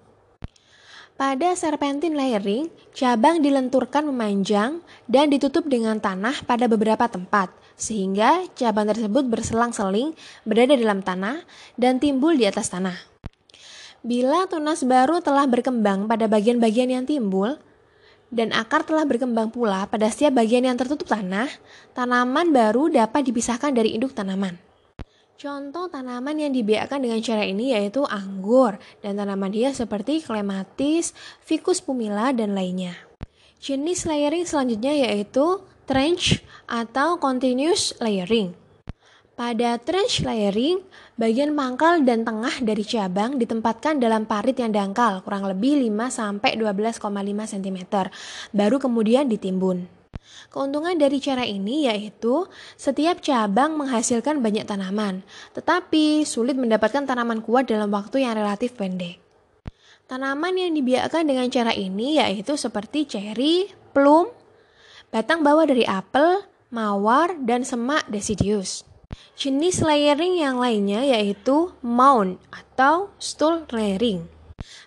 Pada 1.17 1.57
serpentin 1.57 2.13
layering, 2.13 2.69
cabang 2.93 3.41
dilenturkan 3.41 4.05
memanjang 4.05 4.85
dan 5.09 5.33
ditutup 5.33 5.65
dengan 5.71 5.97
tanah 6.03 6.45
pada 6.45 6.69
beberapa 6.69 7.09
tempat 7.09 7.62
sehingga 7.79 8.47
cabang 8.55 8.89
tersebut 8.91 9.29
berselang-seling 9.29 10.15
berada 10.45 10.75
dalam 10.77 11.01
tanah 11.01 11.45
dan 11.77 11.99
timbul 11.99 12.37
di 12.37 12.47
atas 12.47 12.73
tanah. 12.73 12.97
Bila 14.03 14.51
tunas 14.51 14.83
baru 14.83 15.23
telah 15.23 15.47
berkembang 15.47 16.11
pada 16.11 16.27
bagian-bagian 16.27 16.91
yang 16.91 17.05
timbul, 17.07 17.55
dan 18.33 18.49
akar 18.51 18.83
telah 18.83 19.05
berkembang 19.05 19.53
pula 19.53 19.85
pada 19.87 20.09
setiap 20.09 20.41
bagian 20.41 20.65
yang 20.65 20.75
tertutup 20.75 21.05
tanah, 21.05 21.47
tanaman 21.93 22.49
baru 22.51 22.89
dapat 22.89 23.29
dipisahkan 23.29 23.77
dari 23.77 23.93
induk 23.93 24.17
tanaman. 24.17 24.57
Contoh 25.37 25.91
tanaman 25.93 26.39
yang 26.39 26.55
dibiarkan 26.55 27.03
dengan 27.03 27.21
cara 27.21 27.45
ini 27.45 27.77
yaitu 27.77 28.07
anggur 28.09 28.81
dan 29.05 29.21
tanaman 29.21 29.53
hias 29.53 29.85
seperti 29.85 30.25
klematis, 30.25 31.13
ficus 31.45 31.85
pumila, 31.85 32.33
dan 32.33 32.57
lainnya. 32.57 32.97
Jenis 33.63 34.09
layering 34.09 34.49
selanjutnya 34.49 34.95
yaitu 34.97 35.61
trench 35.85 36.41
atau 36.71 37.19
continuous 37.19 37.93
layering. 37.99 38.55
Pada 39.33 39.81
trench 39.81 40.21
layering, 40.23 40.85
bagian 41.17 41.57
pangkal 41.57 42.05
dan 42.05 42.23
tengah 42.23 42.53
dari 42.61 42.85
cabang 42.85 43.41
ditempatkan 43.41 43.97
dalam 43.97 44.29
parit 44.29 44.55
yang 44.61 44.71
dangkal 44.71 45.25
kurang 45.25 45.49
lebih 45.49 45.81
5 45.89 46.39
12,5 46.39 47.01
cm, 47.57 47.79
baru 48.53 48.77
kemudian 48.77 49.27
ditimbun. 49.27 49.89
Keuntungan 50.53 50.93
dari 51.01 51.17
cara 51.17 51.49
ini 51.49 51.89
yaitu 51.89 52.45
setiap 52.77 53.25
cabang 53.25 53.73
menghasilkan 53.81 54.45
banyak 54.45 54.69
tanaman, 54.69 55.25
tetapi 55.57 56.29
sulit 56.29 56.53
mendapatkan 56.61 57.09
tanaman 57.09 57.41
kuat 57.41 57.73
dalam 57.73 57.89
waktu 57.89 58.29
yang 58.29 58.37
relatif 58.37 58.77
pendek. 58.77 59.17
Tanaman 60.13 60.53
yang 60.61 60.77
dibiarkan 60.77 61.25
dengan 61.25 61.49
cara 61.49 61.73
ini 61.73 62.21
yaitu 62.21 62.53
seperti 62.61 63.09
cherry, 63.09 63.73
plum, 63.97 64.29
batang 65.13 65.45
bawah 65.45 65.69
dari 65.69 65.85
apel, 65.85 66.41
mawar, 66.73 67.37
dan 67.45 67.69
semak 67.69 68.09
deciduous. 68.09 68.89
Jenis 69.37 69.85
layering 69.85 70.41
yang 70.41 70.57
lainnya 70.57 71.05
yaitu 71.05 71.69
mound 71.85 72.41
atau 72.49 73.13
stool 73.21 73.69
layering. 73.69 74.25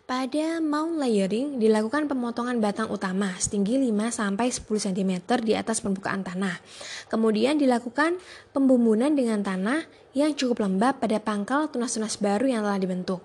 Pada 0.10 0.62
mound 0.62 0.98
layering 0.98 1.62
dilakukan 1.62 2.10
pemotongan 2.10 2.58
batang 2.58 2.90
utama 2.90 3.38
setinggi 3.38 3.78
5-10 3.78 4.66
cm 4.66 5.12
di 5.46 5.54
atas 5.54 5.82
permukaan 5.82 6.26
tanah. 6.26 6.58
Kemudian 7.06 7.62
dilakukan 7.62 8.18
pembumbunan 8.50 9.14
dengan 9.14 9.46
tanah 9.46 9.86
yang 10.18 10.34
cukup 10.34 10.66
lembab 10.66 10.98
pada 10.98 11.22
pangkal 11.22 11.70
tunas-tunas 11.70 12.18
baru 12.18 12.50
yang 12.50 12.62
telah 12.66 12.82
dibentuk. 12.82 13.22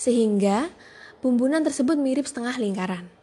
Sehingga 0.00 0.72
bumbunan 1.20 1.60
tersebut 1.60 1.96
mirip 2.00 2.24
setengah 2.24 2.56
lingkaran. 2.56 3.17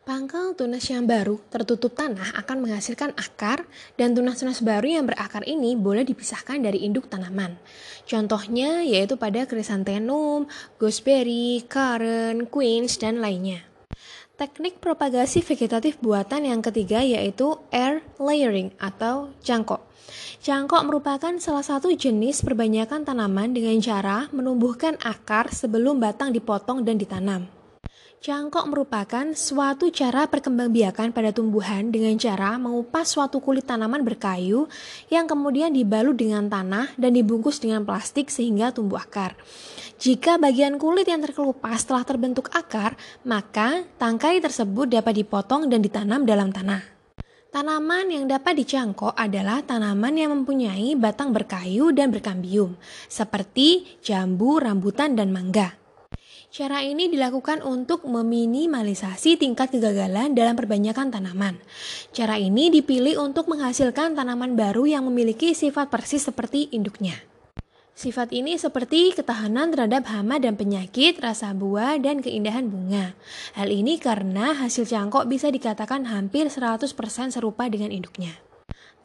Pangkal 0.00 0.56
tunas 0.56 0.80
yang 0.88 1.04
baru 1.04 1.36
tertutup 1.52 1.92
tanah 1.92 2.32
akan 2.40 2.64
menghasilkan 2.64 3.12
akar 3.20 3.68
dan 4.00 4.16
tunas-tunas 4.16 4.64
baru 4.64 4.96
yang 4.96 5.04
berakar 5.04 5.44
ini 5.44 5.76
boleh 5.76 6.08
dipisahkan 6.08 6.56
dari 6.56 6.88
induk 6.88 7.12
tanaman. 7.12 7.60
Contohnya 8.08 8.80
yaitu 8.80 9.20
pada 9.20 9.44
chrysanthemum, 9.44 10.48
gooseberry, 10.80 11.68
karen, 11.68 12.48
quince, 12.48 12.96
dan 12.96 13.20
lainnya. 13.20 13.60
Teknik 14.40 14.80
propagasi 14.80 15.44
vegetatif 15.44 16.00
buatan 16.00 16.48
yang 16.48 16.64
ketiga 16.64 17.04
yaitu 17.04 17.60
air 17.68 18.00
layering 18.16 18.72
atau 18.80 19.36
cangkok. 19.44 19.84
Cangkok 20.40 20.80
merupakan 20.88 21.36
salah 21.36 21.60
satu 21.60 21.92
jenis 21.92 22.40
perbanyakan 22.40 23.04
tanaman 23.04 23.52
dengan 23.52 23.76
cara 23.84 24.32
menumbuhkan 24.32 24.96
akar 25.04 25.52
sebelum 25.52 26.00
batang 26.00 26.32
dipotong 26.32 26.88
dan 26.88 26.96
ditanam. 26.96 27.59
Cangkok 28.20 28.68
merupakan 28.68 29.32
suatu 29.32 29.88
cara 29.88 30.28
perkembangbiakan 30.28 31.08
pada 31.08 31.32
tumbuhan 31.32 31.88
dengan 31.88 32.20
cara 32.20 32.60
mengupas 32.60 33.16
suatu 33.16 33.40
kulit 33.40 33.64
tanaman 33.64 34.04
berkayu 34.04 34.68
yang 35.08 35.24
kemudian 35.24 35.72
dibalut 35.72 36.20
dengan 36.20 36.44
tanah 36.44 36.92
dan 37.00 37.16
dibungkus 37.16 37.64
dengan 37.64 37.80
plastik 37.88 38.28
sehingga 38.28 38.76
tumbuh 38.76 39.00
akar. 39.00 39.40
Jika 39.96 40.36
bagian 40.36 40.76
kulit 40.76 41.08
yang 41.08 41.24
terkelupas 41.24 41.88
telah 41.88 42.04
terbentuk 42.04 42.52
akar, 42.52 42.92
maka 43.24 43.88
tangkai 43.96 44.36
tersebut 44.44 44.92
dapat 44.92 45.24
dipotong 45.24 45.72
dan 45.72 45.80
ditanam 45.80 46.28
dalam 46.28 46.52
tanah. 46.52 46.84
Tanaman 47.48 48.12
yang 48.12 48.28
dapat 48.28 48.52
dicangkok 48.52 49.16
adalah 49.16 49.64
tanaman 49.64 50.12
yang 50.20 50.36
mempunyai 50.36 50.92
batang 50.92 51.32
berkayu 51.32 51.88
dan 51.96 52.12
berkambium, 52.12 52.76
seperti 53.08 53.96
jambu, 54.04 54.60
rambutan, 54.60 55.16
dan 55.16 55.32
mangga. 55.32 55.79
Cara 56.50 56.82
ini 56.82 57.06
dilakukan 57.06 57.62
untuk 57.62 58.02
meminimalisasi 58.10 59.38
tingkat 59.38 59.70
kegagalan 59.70 60.34
dalam 60.34 60.58
perbanyakan 60.58 61.14
tanaman. 61.14 61.62
Cara 62.10 62.42
ini 62.42 62.74
dipilih 62.74 63.22
untuk 63.22 63.46
menghasilkan 63.46 64.18
tanaman 64.18 64.58
baru 64.58 64.82
yang 64.82 65.06
memiliki 65.06 65.54
sifat 65.54 65.94
persis 65.94 66.26
seperti 66.26 66.66
induknya. 66.74 67.14
Sifat 67.94 68.34
ini 68.34 68.58
seperti 68.58 69.14
ketahanan 69.14 69.70
terhadap 69.70 70.10
hama 70.10 70.42
dan 70.42 70.58
penyakit, 70.58 71.22
rasa 71.22 71.54
buah, 71.54 72.02
dan 72.02 72.18
keindahan 72.18 72.66
bunga. 72.66 73.14
Hal 73.54 73.70
ini 73.70 74.02
karena 74.02 74.50
hasil 74.50 74.90
cangkok 74.90 75.30
bisa 75.30 75.54
dikatakan 75.54 76.10
hampir 76.10 76.50
100% 76.50 76.82
serupa 77.30 77.70
dengan 77.70 77.94
induknya. 77.94 78.34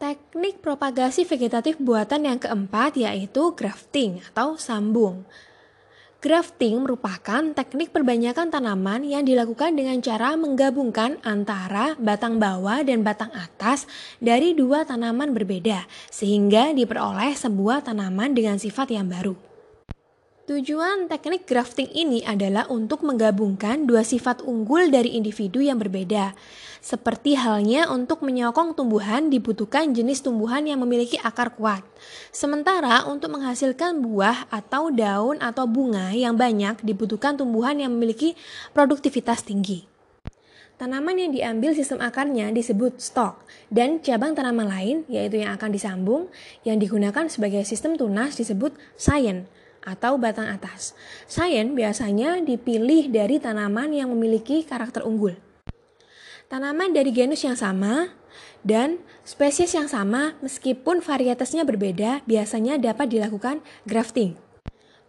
Teknik 0.01 0.65
propagasi 0.65 1.29
vegetatif 1.29 1.77
buatan 1.77 2.25
yang 2.25 2.41
keempat 2.41 2.97
yaitu 2.97 3.53
grafting 3.53 4.17
atau 4.33 4.57
sambung. 4.57 5.29
Grafting 6.25 6.81
merupakan 6.81 7.53
teknik 7.53 7.93
perbanyakan 7.93 8.49
tanaman 8.49 9.05
yang 9.05 9.29
dilakukan 9.29 9.77
dengan 9.77 10.01
cara 10.01 10.33
menggabungkan 10.33 11.21
antara 11.21 11.93
batang 12.01 12.41
bawah 12.41 12.81
dan 12.81 13.05
batang 13.05 13.29
atas 13.29 13.85
dari 14.17 14.57
dua 14.57 14.89
tanaman 14.89 15.37
berbeda, 15.37 15.85
sehingga 16.09 16.73
diperoleh 16.73 17.37
sebuah 17.37 17.85
tanaman 17.85 18.33
dengan 18.33 18.57
sifat 18.57 18.89
yang 18.89 19.05
baru. 19.05 19.54
Tujuan 20.45 21.09
teknik 21.09 21.49
grafting 21.49 21.89
ini 21.89 22.21
adalah 22.21 22.69
untuk 22.69 23.01
menggabungkan 23.01 23.89
dua 23.89 24.05
sifat 24.05 24.45
unggul 24.45 24.93
dari 24.93 25.17
individu 25.17 25.57
yang 25.57 25.81
berbeda. 25.81 26.37
Seperti 26.85 27.33
halnya 27.33 27.89
untuk 27.89 28.21
menyokong 28.21 28.77
tumbuhan 28.77 29.33
dibutuhkan 29.33 29.89
jenis 29.97 30.21
tumbuhan 30.21 30.69
yang 30.69 30.85
memiliki 30.85 31.17
akar 31.17 31.57
kuat. 31.57 31.81
Sementara 32.29 33.09
untuk 33.09 33.33
menghasilkan 33.33 34.05
buah 34.05 34.45
atau 34.53 34.93
daun 34.93 35.41
atau 35.41 35.65
bunga 35.65 36.13
yang 36.13 36.37
banyak 36.37 36.77
dibutuhkan 36.85 37.33
tumbuhan 37.33 37.81
yang 37.81 37.97
memiliki 37.97 38.37
produktivitas 38.69 39.41
tinggi. 39.41 39.89
Tanaman 40.77 41.17
yang 41.17 41.33
diambil 41.33 41.73
sistem 41.73 42.05
akarnya 42.05 42.53
disebut 42.53 43.01
stok 43.01 43.41
dan 43.73 43.97
cabang 43.97 44.37
tanaman 44.37 44.69
lain 44.69 45.09
yaitu 45.09 45.41
yang 45.41 45.57
akan 45.57 45.73
disambung 45.73 46.29
yang 46.61 46.77
digunakan 46.77 47.25
sebagai 47.33 47.65
sistem 47.65 47.97
tunas 47.97 48.37
disebut 48.37 48.77
scion 48.93 49.49
atau 49.85 50.17
batang 50.17 50.49
atas. 50.49 50.97
Sayen 51.29 51.77
biasanya 51.77 52.41
dipilih 52.41 53.07
dari 53.13 53.37
tanaman 53.37 53.93
yang 53.93 54.11
memiliki 54.11 54.65
karakter 54.65 55.05
unggul. 55.05 55.37
Tanaman 56.49 56.93
dari 56.93 57.09
genus 57.09 57.41
yang 57.41 57.57
sama 57.57 58.09
dan 58.65 59.01
spesies 59.25 59.73
yang 59.73 59.89
sama 59.89 60.33
meskipun 60.41 61.01
varietasnya 61.01 61.65
berbeda 61.65 62.25
biasanya 62.25 62.81
dapat 62.81 63.13
dilakukan 63.13 63.61
grafting. 63.85 64.37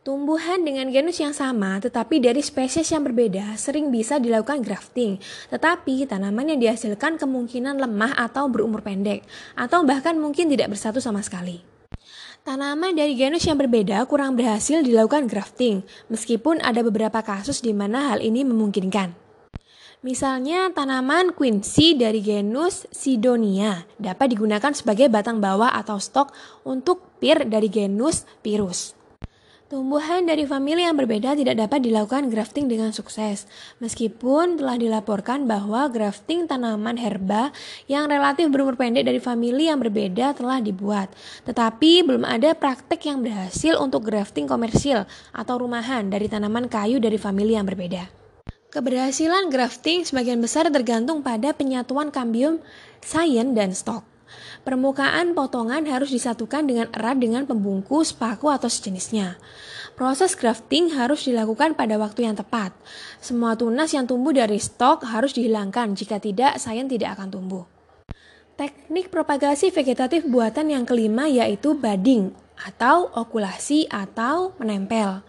Tumbuhan 0.07 0.62
dengan 0.62 0.87
genus 0.94 1.18
yang 1.18 1.35
sama 1.35 1.83
tetapi 1.83 2.22
dari 2.22 2.38
spesies 2.38 2.88
yang 2.94 3.03
berbeda 3.03 3.59
sering 3.59 3.90
bisa 3.90 4.22
dilakukan 4.22 4.62
grafting, 4.62 5.18
tetapi 5.51 6.07
tanaman 6.07 6.55
yang 6.55 6.62
dihasilkan 6.62 7.18
kemungkinan 7.18 7.74
lemah 7.83 8.14
atau 8.14 8.46
berumur 8.46 8.87
pendek, 8.87 9.27
atau 9.59 9.83
bahkan 9.83 10.14
mungkin 10.14 10.46
tidak 10.46 10.79
bersatu 10.79 11.03
sama 11.03 11.27
sekali. 11.27 11.76
Tanaman 12.46 12.94
dari 12.94 13.18
genus 13.18 13.42
yang 13.42 13.59
berbeda 13.59 14.06
kurang 14.06 14.38
berhasil 14.38 14.78
dilakukan 14.78 15.26
grafting, 15.26 15.82
meskipun 16.06 16.62
ada 16.62 16.78
beberapa 16.87 17.18
kasus 17.18 17.59
di 17.59 17.74
mana 17.74 18.14
hal 18.14 18.22
ini 18.22 18.46
memungkinkan. 18.46 19.18
Misalnya 20.06 20.70
tanaman 20.70 21.35
quincy 21.35 21.98
dari 21.98 22.22
genus 22.22 22.87
Sidonia 22.94 23.82
dapat 23.98 24.38
digunakan 24.38 24.70
sebagai 24.70 25.11
batang 25.11 25.42
bawah 25.42 25.74
atau 25.74 25.98
stok 25.98 26.30
untuk 26.62 27.18
pir 27.18 27.50
dari 27.50 27.66
genus 27.66 28.22
Pyrus. 28.46 28.94
Tumbuhan 29.66 30.22
dari 30.22 30.46
famili 30.46 30.87
yang 30.87 30.94
berbeda 30.94 31.35
tidak 31.35 31.59
dapat 31.59 31.83
dilakukan 31.83 32.31
grafting 32.31 32.70
dengan 32.70 32.94
sukses, 32.94 33.50
meskipun 33.83 34.62
telah 34.62 34.79
dilaporkan 34.79 35.42
bahwa 35.50 35.90
grafting 35.90 36.46
tanaman 36.46 36.94
herba 36.94 37.50
yang 37.90 38.07
relatif 38.07 38.46
berumur 38.46 38.79
pendek 38.79 39.02
dari 39.02 39.18
famili 39.18 39.66
yang 39.66 39.83
berbeda 39.83 40.38
telah 40.38 40.62
dibuat. 40.62 41.11
Tetapi 41.50 42.07
belum 42.07 42.22
ada 42.22 42.55
praktek 42.55 43.11
yang 43.11 43.26
berhasil 43.26 43.74
untuk 43.83 44.07
grafting 44.07 44.46
komersil 44.46 45.02
atau 45.35 45.55
rumahan 45.59 46.07
dari 46.14 46.31
tanaman 46.31 46.70
kayu 46.70 47.02
dari 47.02 47.18
famili 47.18 47.59
yang 47.59 47.66
berbeda. 47.66 48.07
Keberhasilan 48.70 49.50
grafting 49.50 50.07
sebagian 50.07 50.38
besar 50.38 50.70
tergantung 50.70 51.26
pada 51.26 51.50
penyatuan 51.50 52.14
kambium, 52.14 52.62
sayen, 53.02 53.50
dan 53.50 53.74
stok. 53.74 54.15
Permukaan 54.66 55.38
potongan 55.38 55.87
harus 55.87 56.11
disatukan 56.11 56.66
dengan 56.66 56.90
erat 56.90 57.22
dengan 57.22 57.46
pembungkus, 57.46 58.11
paku, 58.11 58.50
atau 58.50 58.66
sejenisnya. 58.66 59.38
Proses 59.94 60.35
grafting 60.35 60.90
harus 60.90 61.22
dilakukan 61.22 61.79
pada 61.79 61.94
waktu 62.02 62.26
yang 62.26 62.35
tepat. 62.35 62.74
Semua 63.22 63.55
tunas 63.55 63.94
yang 63.94 64.11
tumbuh 64.11 64.35
dari 64.35 64.59
stok 64.59 65.07
harus 65.07 65.38
dihilangkan, 65.38 65.94
jika 65.94 66.18
tidak, 66.18 66.59
sayen 66.59 66.90
tidak 66.90 67.14
akan 67.14 67.31
tumbuh. 67.31 67.62
Teknik 68.59 69.14
propagasi 69.14 69.70
vegetatif 69.70 70.26
buatan 70.26 70.74
yang 70.74 70.83
kelima 70.83 71.31
yaitu 71.31 71.79
budding 71.79 72.35
atau 72.59 73.07
okulasi 73.14 73.87
atau 73.87 74.50
menempel. 74.59 75.22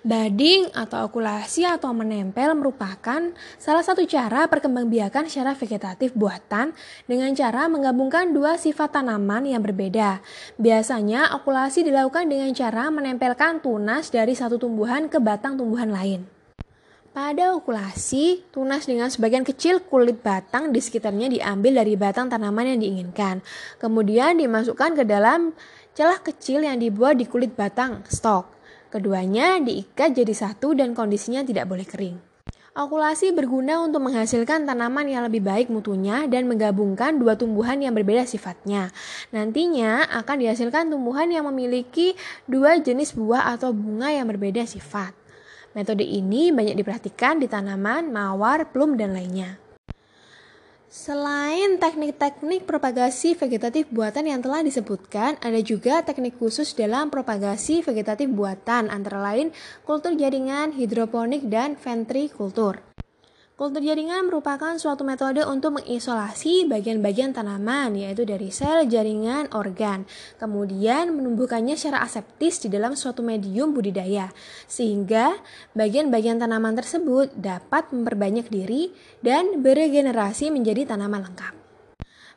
Budding 0.00 0.72
atau 0.72 1.12
okulasi 1.12 1.68
atau 1.68 1.92
menempel 1.92 2.56
merupakan 2.56 3.20
salah 3.60 3.84
satu 3.84 4.08
cara 4.08 4.48
perkembangbiakan 4.48 5.28
secara 5.28 5.52
vegetatif 5.52 6.16
buatan 6.16 6.72
dengan 7.04 7.28
cara 7.36 7.68
menggabungkan 7.68 8.32
dua 8.32 8.56
sifat 8.56 8.96
tanaman 8.96 9.44
yang 9.44 9.60
berbeda. 9.60 10.24
Biasanya 10.56 11.36
okulasi 11.36 11.84
dilakukan 11.84 12.32
dengan 12.32 12.48
cara 12.56 12.88
menempelkan 12.88 13.60
tunas 13.60 14.08
dari 14.08 14.32
satu 14.32 14.56
tumbuhan 14.56 15.12
ke 15.12 15.20
batang 15.20 15.60
tumbuhan 15.60 15.92
lain. 15.92 16.24
Pada 17.12 17.52
okulasi, 17.52 18.48
tunas 18.54 18.88
dengan 18.88 19.12
sebagian 19.12 19.44
kecil 19.44 19.84
kulit 19.84 20.24
batang 20.24 20.72
di 20.72 20.80
sekitarnya 20.80 21.28
diambil 21.28 21.84
dari 21.84 21.98
batang 22.00 22.32
tanaman 22.32 22.72
yang 22.72 22.80
diinginkan. 22.80 23.44
Kemudian 23.76 24.40
dimasukkan 24.40 24.96
ke 24.96 25.04
dalam 25.04 25.52
celah 25.92 26.24
kecil 26.24 26.64
yang 26.64 26.80
dibuat 26.80 27.20
di 27.20 27.28
kulit 27.28 27.52
batang 27.52 28.00
stok. 28.08 28.59
Keduanya 28.90 29.62
diikat 29.62 30.18
jadi 30.18 30.34
satu 30.34 30.74
dan 30.74 30.98
kondisinya 30.98 31.46
tidak 31.46 31.70
boleh 31.70 31.86
kering. 31.86 32.18
Okulasi 32.70 33.34
berguna 33.34 33.82
untuk 33.82 34.02
menghasilkan 34.06 34.62
tanaman 34.62 35.06
yang 35.06 35.26
lebih 35.26 35.42
baik 35.42 35.70
mutunya 35.70 36.26
dan 36.30 36.46
menggabungkan 36.46 37.18
dua 37.18 37.34
tumbuhan 37.34 37.78
yang 37.82 37.94
berbeda 37.94 38.26
sifatnya. 38.26 38.94
Nantinya 39.34 40.06
akan 40.06 40.42
dihasilkan 40.42 40.90
tumbuhan 40.90 41.30
yang 41.30 41.46
memiliki 41.50 42.18
dua 42.50 42.78
jenis 42.78 43.14
buah 43.14 43.54
atau 43.54 43.74
bunga 43.74 44.14
yang 44.14 44.26
berbeda 44.30 44.66
sifat. 44.66 45.14
Metode 45.70 46.02
ini 46.02 46.50
banyak 46.50 46.74
diperhatikan 46.74 47.38
di 47.38 47.46
tanaman, 47.46 48.10
mawar, 48.10 48.70
plum, 48.74 48.98
dan 48.98 49.14
lainnya. 49.14 49.69
Selain 50.90 51.78
teknik-teknik 51.78 52.66
propagasi 52.66 53.38
vegetatif 53.38 53.86
buatan 53.94 54.26
yang 54.26 54.42
telah 54.42 54.66
disebutkan, 54.66 55.38
ada 55.38 55.62
juga 55.62 56.02
teknik 56.02 56.34
khusus 56.34 56.74
dalam 56.74 57.14
propagasi 57.14 57.78
vegetatif 57.78 58.26
buatan, 58.26 58.90
antara 58.90 59.22
lain 59.22 59.54
kultur 59.86 60.18
jaringan, 60.18 60.74
hidroponik, 60.74 61.46
dan 61.46 61.78
ventrikultur. 61.78 62.82
Kultur 63.60 63.84
jaringan 63.84 64.24
merupakan 64.24 64.72
suatu 64.80 65.04
metode 65.04 65.44
untuk 65.44 65.76
mengisolasi 65.76 66.64
bagian-bagian 66.64 67.36
tanaman, 67.36 67.92
yaitu 67.92 68.24
dari 68.24 68.48
sel, 68.48 68.88
jaringan, 68.88 69.52
organ, 69.52 70.08
kemudian 70.40 71.12
menumbuhkannya 71.12 71.76
secara 71.76 72.00
aseptis 72.00 72.64
di 72.64 72.72
dalam 72.72 72.96
suatu 72.96 73.20
medium 73.20 73.76
budidaya, 73.76 74.32
sehingga 74.64 75.36
bagian-bagian 75.76 76.40
tanaman 76.40 76.72
tersebut 76.72 77.36
dapat 77.36 77.92
memperbanyak 77.92 78.48
diri 78.48 78.96
dan 79.20 79.60
beregenerasi 79.60 80.48
menjadi 80.48 80.96
tanaman 80.96 81.28
lengkap. 81.28 81.59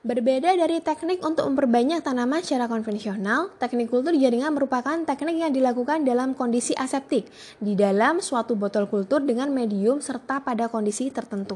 Berbeda 0.03 0.51
dari 0.59 0.83
teknik 0.83 1.23
untuk 1.23 1.47
memperbanyak 1.47 2.03
tanaman 2.03 2.43
secara 2.43 2.67
konvensional, 2.67 3.55
teknik 3.55 3.87
kultur 3.87 4.11
jaringan 4.11 4.51
merupakan 4.51 4.99
teknik 5.07 5.39
yang 5.39 5.55
dilakukan 5.55 6.03
dalam 6.03 6.35
kondisi 6.35 6.75
aseptik 6.75 7.31
di 7.63 7.71
dalam 7.71 8.19
suatu 8.19 8.59
botol 8.59 8.91
kultur 8.91 9.23
dengan 9.23 9.47
medium 9.55 10.03
serta 10.03 10.43
pada 10.43 10.67
kondisi 10.67 11.07
tertentu. 11.07 11.55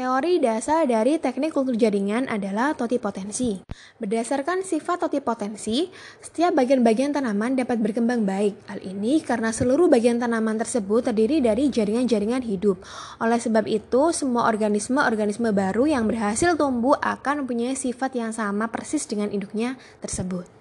Teori 0.00 0.40
dasar 0.40 0.88
dari 0.88 1.20
teknik 1.20 1.52
kultur 1.52 1.76
jaringan 1.76 2.24
adalah 2.24 2.72
totipotensi. 2.72 3.60
Berdasarkan 4.00 4.64
sifat 4.64 5.04
totipotensi, 5.04 5.92
setiap 6.24 6.56
bagian-bagian 6.56 7.12
tanaman 7.12 7.52
dapat 7.52 7.84
berkembang 7.84 8.24
baik. 8.24 8.56
Hal 8.64 8.80
ini 8.80 9.20
karena 9.20 9.52
seluruh 9.52 9.92
bagian 9.92 10.16
tanaman 10.16 10.56
tersebut 10.56 11.12
terdiri 11.12 11.44
dari 11.44 11.68
jaringan-jaringan 11.68 12.40
hidup. 12.48 12.80
Oleh 13.20 13.36
sebab 13.36 13.68
itu, 13.68 14.08
semua 14.16 14.48
organisme-organisme 14.48 15.52
baru 15.52 15.84
yang 15.84 16.08
berhasil 16.08 16.56
tumbuh 16.56 16.96
akan 16.96 17.44
mempunyai 17.44 17.76
sifat 17.76 18.16
yang 18.16 18.32
sama 18.32 18.72
persis 18.72 19.04
dengan 19.04 19.28
induknya 19.28 19.76
tersebut. 20.00 20.59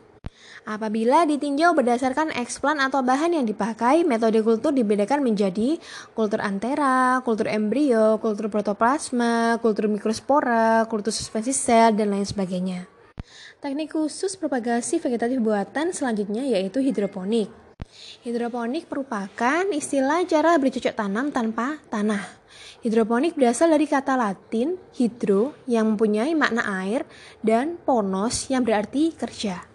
Apabila 0.70 1.26
ditinjau 1.26 1.74
berdasarkan 1.74 2.30
eksplan 2.38 2.78
atau 2.78 3.02
bahan 3.02 3.34
yang 3.34 3.50
dipakai, 3.50 4.06
metode 4.06 4.46
kultur 4.46 4.70
dibedakan 4.70 5.26
menjadi 5.26 5.82
kultur 6.14 6.46
antera, 6.46 7.26
kultur 7.26 7.50
embrio, 7.50 8.22
kultur 8.22 8.54
protoplasma, 8.54 9.58
kultur 9.66 9.90
mikrospora, 9.90 10.86
kultur 10.86 11.10
suspensi 11.10 11.58
sel, 11.58 11.98
dan 11.98 12.14
lain 12.14 12.22
sebagainya. 12.22 12.86
Teknik 13.58 13.98
khusus 13.98 14.38
propagasi 14.38 15.02
vegetatif 15.02 15.42
buatan 15.42 15.90
selanjutnya 15.90 16.46
yaitu 16.46 16.86
hidroponik. 16.86 17.50
Hidroponik 18.22 18.86
merupakan 18.94 19.66
istilah 19.74 20.22
cara 20.30 20.54
bercocok 20.62 20.94
tanam 20.94 21.34
tanpa 21.34 21.82
tanah. 21.90 22.22
Hidroponik 22.86 23.34
berasal 23.34 23.74
dari 23.74 23.90
kata 23.90 24.14
Latin 24.14 24.78
hidro 24.94 25.58
yang 25.66 25.98
mempunyai 25.98 26.38
makna 26.38 26.62
air 26.86 27.10
dan 27.42 27.82
ponos 27.82 28.54
yang 28.54 28.62
berarti 28.62 29.18
kerja. 29.18 29.69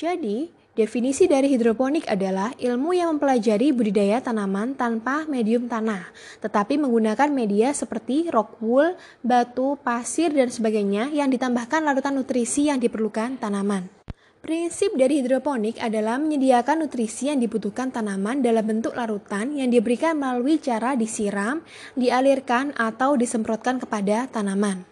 Jadi, 0.00 0.48
definisi 0.72 1.28
dari 1.28 1.52
hidroponik 1.52 2.08
adalah 2.08 2.56
ilmu 2.56 2.96
yang 2.96 3.20
mempelajari 3.20 3.68
budidaya 3.68 4.24
tanaman 4.24 4.72
tanpa 4.72 5.28
medium 5.28 5.68
tanah, 5.68 6.08
tetapi 6.40 6.80
menggunakan 6.80 7.28
media 7.28 7.68
seperti 7.76 8.32
rock 8.32 8.56
wool, 8.64 8.96
batu, 9.20 9.76
pasir, 9.84 10.32
dan 10.32 10.48
sebagainya 10.48 11.12
yang 11.12 11.28
ditambahkan 11.28 11.84
larutan 11.84 12.16
nutrisi 12.16 12.72
yang 12.72 12.80
diperlukan 12.80 13.36
tanaman. 13.36 13.92
Prinsip 14.40 14.96
dari 14.96 15.20
hidroponik 15.20 15.76
adalah 15.84 16.16
menyediakan 16.16 16.88
nutrisi 16.88 17.28
yang 17.28 17.44
dibutuhkan 17.44 17.92
tanaman 17.92 18.40
dalam 18.40 18.64
bentuk 18.64 18.96
larutan 18.96 19.52
yang 19.52 19.68
diberikan 19.68 20.16
melalui 20.16 20.56
cara 20.56 20.96
disiram, 20.96 21.60
dialirkan, 21.92 22.72
atau 22.80 23.20
disemprotkan 23.20 23.76
kepada 23.76 24.32
tanaman. 24.32 24.89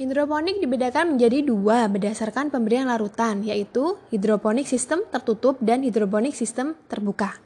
Hidroponik 0.00 0.64
dibedakan 0.64 1.12
menjadi 1.12 1.44
dua 1.44 1.84
berdasarkan 1.84 2.48
pemberian 2.48 2.88
larutan, 2.88 3.44
yaitu 3.44 4.00
hidroponik 4.08 4.64
sistem 4.64 5.04
tertutup 5.12 5.60
dan 5.60 5.84
hidroponik 5.84 6.32
sistem 6.32 6.72
terbuka. 6.88 7.36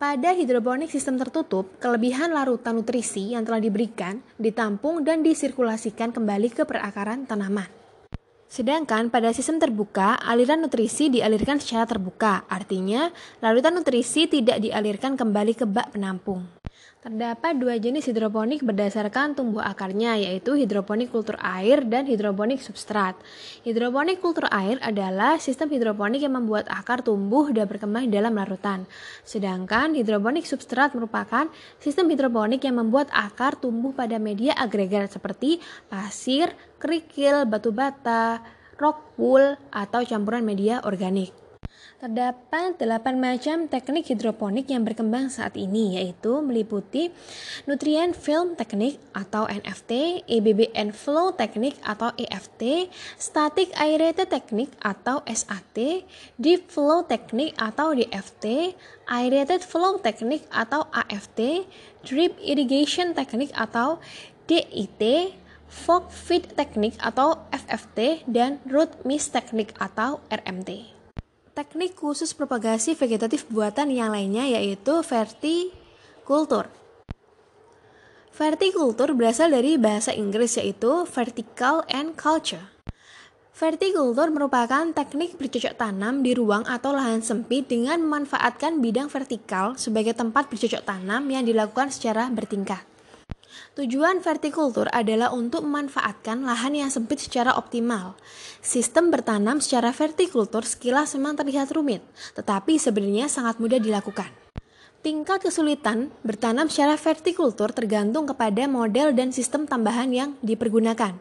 Pada 0.00 0.32
hidroponik 0.32 0.88
sistem 0.88 1.20
tertutup, 1.20 1.68
kelebihan 1.84 2.32
larutan 2.32 2.80
nutrisi 2.80 3.36
yang 3.36 3.44
telah 3.44 3.60
diberikan 3.60 4.24
ditampung 4.40 5.04
dan 5.04 5.20
disirkulasikan 5.20 6.16
kembali 6.16 6.48
ke 6.56 6.64
perakaran 6.64 7.28
tanaman. 7.28 7.68
Sedangkan 8.48 9.12
pada 9.12 9.28
sistem 9.36 9.60
terbuka, 9.60 10.16
aliran 10.16 10.64
nutrisi 10.64 11.12
dialirkan 11.12 11.60
secara 11.60 11.84
terbuka, 11.84 12.48
artinya 12.48 13.12
larutan 13.44 13.76
nutrisi 13.76 14.32
tidak 14.32 14.64
dialirkan 14.64 15.12
kembali 15.12 15.52
ke 15.52 15.68
bak 15.68 15.92
penampung. 15.92 16.61
Terdapat 17.02 17.58
dua 17.58 17.82
jenis 17.82 18.06
hidroponik 18.06 18.62
berdasarkan 18.62 19.34
tumbuh 19.34 19.58
akarnya, 19.58 20.14
yaitu 20.22 20.54
hidroponik 20.54 21.10
kultur 21.10 21.34
air 21.42 21.82
dan 21.82 22.06
hidroponik 22.06 22.62
substrat. 22.62 23.18
Hidroponik 23.66 24.22
kultur 24.22 24.46
air 24.46 24.78
adalah 24.78 25.42
sistem 25.42 25.66
hidroponik 25.74 26.22
yang 26.22 26.38
membuat 26.38 26.70
akar 26.70 27.02
tumbuh 27.02 27.50
dan 27.50 27.66
berkembang 27.66 28.06
dalam 28.06 28.38
larutan. 28.38 28.86
Sedangkan 29.26 29.98
hidroponik 29.98 30.46
substrat 30.46 30.94
merupakan 30.94 31.50
sistem 31.82 32.06
hidroponik 32.06 32.62
yang 32.62 32.78
membuat 32.78 33.10
akar 33.10 33.58
tumbuh 33.58 33.90
pada 33.90 34.22
media 34.22 34.54
agregat 34.54 35.10
seperti 35.10 35.58
pasir, 35.90 36.54
kerikil, 36.78 37.50
batu 37.50 37.74
bata, 37.74 38.46
rock 38.78 39.18
wool, 39.18 39.58
atau 39.74 40.06
campuran 40.06 40.46
media 40.46 40.78
organik. 40.86 41.41
Terdapat 42.02 42.82
8 42.82 43.14
macam 43.14 43.70
teknik 43.70 44.10
hidroponik 44.10 44.66
yang 44.66 44.82
berkembang 44.82 45.30
saat 45.30 45.54
ini, 45.54 46.02
yaitu 46.02 46.42
meliputi 46.42 47.14
Nutrient 47.70 48.18
Film 48.18 48.58
Technique 48.58 48.98
atau 49.14 49.46
NFT, 49.46 50.26
EBBN 50.26 50.90
Flow 50.90 51.30
Technique 51.30 51.78
atau 51.86 52.10
EFT, 52.18 52.90
Static 53.14 53.70
Aerated 53.78 54.34
Technique 54.34 54.74
atau 54.82 55.22
SAT, 55.30 56.02
Deep 56.42 56.66
Flow 56.66 57.06
Technique 57.06 57.54
atau 57.54 57.94
DFT, 57.94 58.74
Aerated 59.06 59.62
Flow 59.62 60.02
Technique 60.02 60.50
atau 60.50 60.90
AFT, 60.90 61.70
Drip 62.02 62.34
Irrigation 62.42 63.14
Technique 63.14 63.54
atau 63.54 64.02
DIT, 64.50 65.38
Fog 65.70 66.10
Feed 66.10 66.50
Technique 66.58 66.98
atau 66.98 67.46
FFT, 67.54 68.26
dan 68.26 68.58
Root 68.66 68.90
Mist 69.06 69.30
Technique 69.30 69.70
atau 69.78 70.18
RMT. 70.34 71.01
Teknik 71.52 72.00
khusus 72.00 72.32
propagasi 72.32 72.96
vegetatif 72.96 73.44
buatan 73.52 73.92
yang 73.92 74.08
lainnya 74.08 74.48
yaitu 74.48 75.04
vertikultur. 75.04 76.72
Vertikultur 78.32 79.12
berasal 79.12 79.52
dari 79.52 79.76
bahasa 79.76 80.16
Inggris 80.16 80.56
yaitu 80.56 81.04
vertical 81.04 81.84
and 81.92 82.16
culture. 82.16 82.72
Vertikultur 83.52 84.32
merupakan 84.32 84.96
teknik 84.96 85.36
bercocok 85.36 85.76
tanam 85.76 86.24
di 86.24 86.32
ruang 86.32 86.64
atau 86.64 86.96
lahan 86.96 87.20
sempit 87.20 87.68
dengan 87.68 88.00
memanfaatkan 88.00 88.80
bidang 88.80 89.12
vertikal 89.12 89.76
sebagai 89.76 90.16
tempat 90.16 90.48
bercocok 90.48 90.88
tanam 90.88 91.28
yang 91.28 91.44
dilakukan 91.44 91.92
secara 91.92 92.32
bertingkat. 92.32 92.91
Tujuan 93.72 94.20
vertikultur 94.20 94.84
adalah 94.92 95.32
untuk 95.32 95.64
memanfaatkan 95.64 96.44
lahan 96.44 96.76
yang 96.76 96.92
sempit 96.92 97.24
secara 97.24 97.56
optimal. 97.56 98.20
Sistem 98.60 99.08
bertanam 99.08 99.64
secara 99.64 99.96
vertikultur 99.96 100.60
sekilas 100.60 101.16
memang 101.16 101.40
terlihat 101.40 101.72
rumit, 101.72 102.04
tetapi 102.36 102.76
sebenarnya 102.76 103.32
sangat 103.32 103.56
mudah 103.56 103.80
dilakukan. 103.80 104.28
Tingkat 105.00 105.48
kesulitan 105.48 106.12
bertanam 106.20 106.68
secara 106.68 107.00
vertikultur 107.00 107.72
tergantung 107.72 108.28
kepada 108.28 108.68
model 108.68 109.16
dan 109.16 109.32
sistem 109.32 109.64
tambahan 109.64 110.12
yang 110.12 110.36
dipergunakan. 110.44 111.16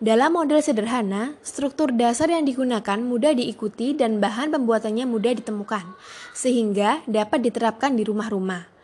Dalam 0.00 0.32
model 0.32 0.64
sederhana, 0.64 1.36
struktur 1.44 1.92
dasar 1.92 2.32
yang 2.32 2.48
digunakan 2.48 2.96
mudah 2.96 3.36
diikuti 3.36 3.92
dan 3.92 4.16
bahan 4.16 4.48
pembuatannya 4.48 5.04
mudah 5.04 5.36
ditemukan, 5.44 5.92
sehingga 6.32 7.04
dapat 7.04 7.44
diterapkan 7.52 8.00
di 8.00 8.04
rumah-rumah. 8.08 8.75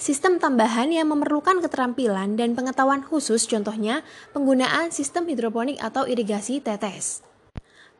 Sistem 0.00 0.40
tambahan 0.40 0.88
yang 0.88 1.12
memerlukan 1.12 1.60
keterampilan 1.60 2.32
dan 2.32 2.56
pengetahuan 2.56 3.04
khusus 3.04 3.44
contohnya 3.44 4.00
penggunaan 4.32 4.88
sistem 4.88 5.28
hidroponik 5.28 5.76
atau 5.76 6.08
irigasi 6.08 6.64
tetes. 6.64 7.20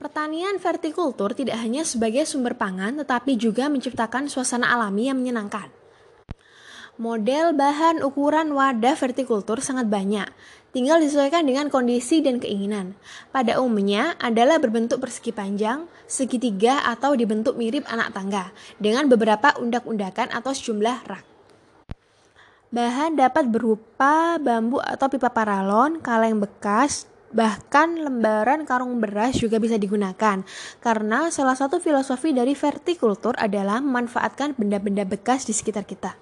Pertanian 0.00 0.56
vertikultur 0.56 1.36
tidak 1.36 1.60
hanya 1.60 1.84
sebagai 1.84 2.24
sumber 2.24 2.56
pangan 2.56 3.04
tetapi 3.04 3.36
juga 3.36 3.68
menciptakan 3.68 4.32
suasana 4.32 4.72
alami 4.72 5.12
yang 5.12 5.20
menyenangkan. 5.20 5.68
Model, 6.96 7.52
bahan, 7.52 8.00
ukuran, 8.00 8.56
wadah 8.56 8.96
vertikultur 8.96 9.60
sangat 9.60 9.92
banyak, 9.92 10.24
tinggal 10.72 11.04
disesuaikan 11.04 11.44
dengan 11.44 11.68
kondisi 11.68 12.24
dan 12.24 12.40
keinginan. 12.40 12.96
Pada 13.28 13.60
umumnya 13.60 14.16
adalah 14.16 14.56
berbentuk 14.56 15.04
persegi 15.04 15.36
panjang, 15.36 15.84
segitiga 16.08 16.80
atau 16.80 17.12
dibentuk 17.12 17.60
mirip 17.60 17.84
anak 17.92 18.16
tangga, 18.16 18.56
dengan 18.80 19.04
beberapa 19.04 19.52
undak-undakan 19.60 20.32
atau 20.32 20.56
sejumlah 20.56 20.98
rak. 21.04 21.29
Bahan 22.70 23.18
dapat 23.18 23.50
berupa 23.50 24.38
bambu 24.38 24.78
atau 24.78 25.10
pipa 25.10 25.26
paralon, 25.34 25.98
kaleng 25.98 26.38
bekas, 26.38 27.10
bahkan 27.34 27.98
lembaran 27.98 28.62
karung 28.62 29.02
beras 29.02 29.42
juga 29.42 29.58
bisa 29.58 29.74
digunakan. 29.74 30.46
Karena 30.78 31.34
salah 31.34 31.58
satu 31.58 31.82
filosofi 31.82 32.30
dari 32.30 32.54
vertikultur 32.54 33.34
adalah 33.42 33.82
memanfaatkan 33.82 34.54
benda-benda 34.54 35.02
bekas 35.02 35.50
di 35.50 35.54
sekitar 35.54 35.82
kita. 35.82 36.14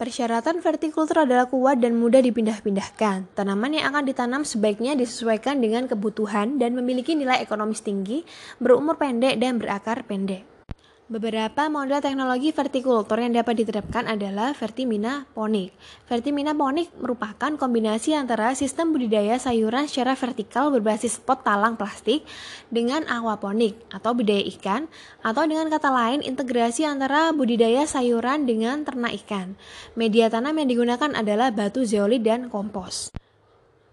Persyaratan 0.00 0.64
vertikultur 0.64 1.28
adalah 1.28 1.52
kuat 1.52 1.84
dan 1.84 2.00
mudah 2.00 2.24
dipindah-pindahkan. 2.24 3.36
Tanaman 3.36 3.76
yang 3.76 3.92
akan 3.92 4.08
ditanam 4.08 4.40
sebaiknya 4.40 4.96
disesuaikan 4.96 5.60
dengan 5.60 5.84
kebutuhan 5.84 6.56
dan 6.56 6.72
memiliki 6.80 7.12
nilai 7.12 7.44
ekonomis 7.44 7.84
tinggi, 7.84 8.24
berumur 8.56 8.96
pendek, 8.96 9.36
dan 9.36 9.60
berakar 9.60 10.00
pendek. 10.08 10.53
Beberapa 11.04 11.68
model 11.68 12.00
teknologi 12.00 12.48
vertikultur 12.48 13.20
yang 13.20 13.36
dapat 13.36 13.60
diterapkan 13.60 14.08
adalah 14.08 14.56
vertimina 14.56 15.28
ponik. 15.36 15.76
Vertimina 16.08 16.56
ponik 16.56 16.88
merupakan 16.96 17.60
kombinasi 17.60 18.16
antara 18.16 18.56
sistem 18.56 18.88
budidaya 18.88 19.36
sayuran 19.36 19.84
secara 19.84 20.16
vertikal 20.16 20.72
berbasis 20.72 21.20
pot 21.20 21.44
talang 21.44 21.76
plastik 21.76 22.24
dengan 22.72 23.04
aquaponik 23.04 23.76
atau 23.92 24.16
budidaya 24.16 24.48
ikan 24.56 24.88
atau 25.20 25.44
dengan 25.44 25.68
kata 25.68 25.92
lain 25.92 26.24
integrasi 26.24 26.88
antara 26.88 27.36
budidaya 27.36 27.84
sayuran 27.84 28.48
dengan 28.48 28.88
ternak 28.88 29.12
ikan. 29.28 29.60
Media 30.00 30.32
tanam 30.32 30.56
yang 30.56 30.72
digunakan 30.72 31.12
adalah 31.12 31.52
batu 31.52 31.84
zeolit 31.84 32.24
dan 32.24 32.48
kompos. 32.48 33.12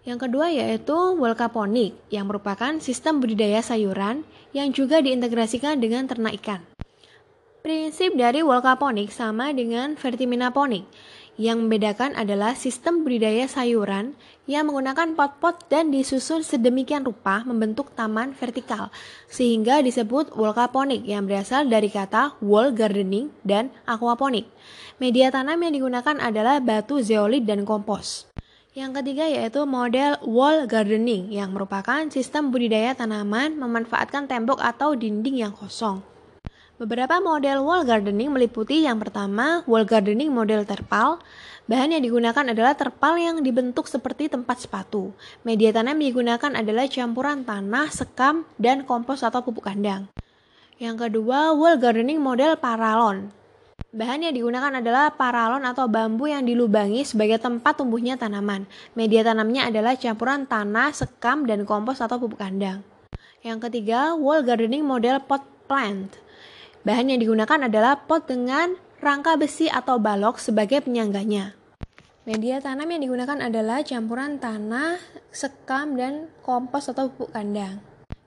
Yang 0.08 0.32
kedua 0.32 0.48
yaitu 0.48 0.96
volkaponik 1.20 1.92
yang 2.08 2.24
merupakan 2.24 2.72
sistem 2.80 3.20
budidaya 3.20 3.60
sayuran 3.60 4.24
yang 4.56 4.72
juga 4.72 5.04
diintegrasikan 5.04 5.76
dengan 5.76 6.08
ternak 6.08 6.40
ikan. 6.40 6.71
Prinsip 7.62 8.18
dari 8.18 8.42
volkaponik 8.42 9.14
sama 9.14 9.54
dengan 9.54 9.94
vertiminaponik. 9.94 10.82
Yang 11.38 11.62
membedakan 11.62 12.18
adalah 12.18 12.58
sistem 12.58 13.06
budidaya 13.06 13.46
sayuran 13.46 14.18
yang 14.50 14.66
menggunakan 14.66 15.14
pot-pot 15.14 15.70
dan 15.70 15.94
disusun 15.94 16.42
sedemikian 16.42 17.06
rupa 17.06 17.46
membentuk 17.46 17.94
taman 17.94 18.34
vertikal, 18.34 18.90
sehingga 19.30 19.78
disebut 19.78 20.34
volkaponik 20.34 21.06
yang 21.06 21.30
berasal 21.30 21.70
dari 21.70 21.86
kata 21.86 22.34
wall 22.42 22.74
gardening 22.74 23.30
dan 23.46 23.70
aquaponik. 23.86 24.50
Media 24.98 25.30
tanam 25.30 25.62
yang 25.62 25.78
digunakan 25.78 26.18
adalah 26.18 26.58
batu 26.58 26.98
zeolit 26.98 27.46
dan 27.46 27.62
kompos. 27.62 28.26
Yang 28.74 28.98
ketiga 28.98 29.30
yaitu 29.30 29.62
model 29.70 30.18
wall 30.26 30.66
gardening 30.66 31.30
yang 31.30 31.54
merupakan 31.54 32.10
sistem 32.10 32.50
budidaya 32.50 32.98
tanaman 32.98 33.54
memanfaatkan 33.54 34.26
tembok 34.26 34.58
atau 34.58 34.98
dinding 34.98 35.46
yang 35.46 35.54
kosong. 35.54 36.02
Beberapa 36.80 37.20
model 37.20 37.68
wall 37.68 37.84
gardening 37.84 38.32
meliputi 38.32 38.88
yang 38.88 38.96
pertama, 38.96 39.60
wall 39.68 39.84
gardening 39.84 40.32
model 40.32 40.64
terpal. 40.64 41.20
Bahan 41.68 41.92
yang 41.92 42.00
digunakan 42.00 42.40
adalah 42.48 42.72
terpal 42.72 43.20
yang 43.20 43.44
dibentuk 43.44 43.84
seperti 43.84 44.32
tempat 44.32 44.64
sepatu. 44.64 45.12
Media 45.44 45.68
tanam 45.68 46.00
digunakan 46.00 46.48
adalah 46.56 46.88
campuran 46.88 47.44
tanah, 47.44 47.92
sekam, 47.92 48.48
dan 48.56 48.88
kompos 48.88 49.20
atau 49.20 49.44
pupuk 49.44 49.68
kandang. 49.68 50.08
Yang 50.80 51.06
kedua, 51.12 51.52
wall 51.52 51.76
gardening 51.76 52.16
model 52.16 52.56
paralon. 52.56 53.28
Bahan 53.92 54.24
yang 54.24 54.32
digunakan 54.32 54.72
adalah 54.72 55.12
paralon 55.12 55.68
atau 55.68 55.84
bambu 55.92 56.24
yang 56.24 56.48
dilubangi 56.48 57.04
sebagai 57.04 57.36
tempat 57.36 57.76
tumbuhnya 57.76 58.16
tanaman. 58.16 58.64
Media 58.96 59.20
tanamnya 59.20 59.68
adalah 59.68 59.92
campuran 60.00 60.48
tanah, 60.48 60.96
sekam, 60.96 61.44
dan 61.44 61.68
kompos 61.68 62.00
atau 62.00 62.16
pupuk 62.16 62.40
kandang. 62.40 62.80
Yang 63.44 63.68
ketiga, 63.68 64.16
wall 64.16 64.40
gardening 64.40 64.80
model 64.80 65.20
pot 65.20 65.44
plant. 65.68 66.21
Bahan 66.82 67.14
yang 67.14 67.22
digunakan 67.22 67.62
adalah 67.62 67.94
pot 68.10 68.26
dengan 68.26 68.74
rangka 68.98 69.38
besi 69.38 69.70
atau 69.70 70.02
balok 70.02 70.42
sebagai 70.42 70.82
penyangganya. 70.82 71.54
Media 72.26 72.58
tanam 72.58 72.90
yang 72.90 73.06
digunakan 73.06 73.38
adalah 73.38 73.86
campuran 73.86 74.42
tanah, 74.42 74.98
sekam, 75.30 75.94
dan 75.94 76.26
kompos 76.42 76.90
atau 76.90 77.06
pupuk 77.06 77.38
kandang. 77.38 77.78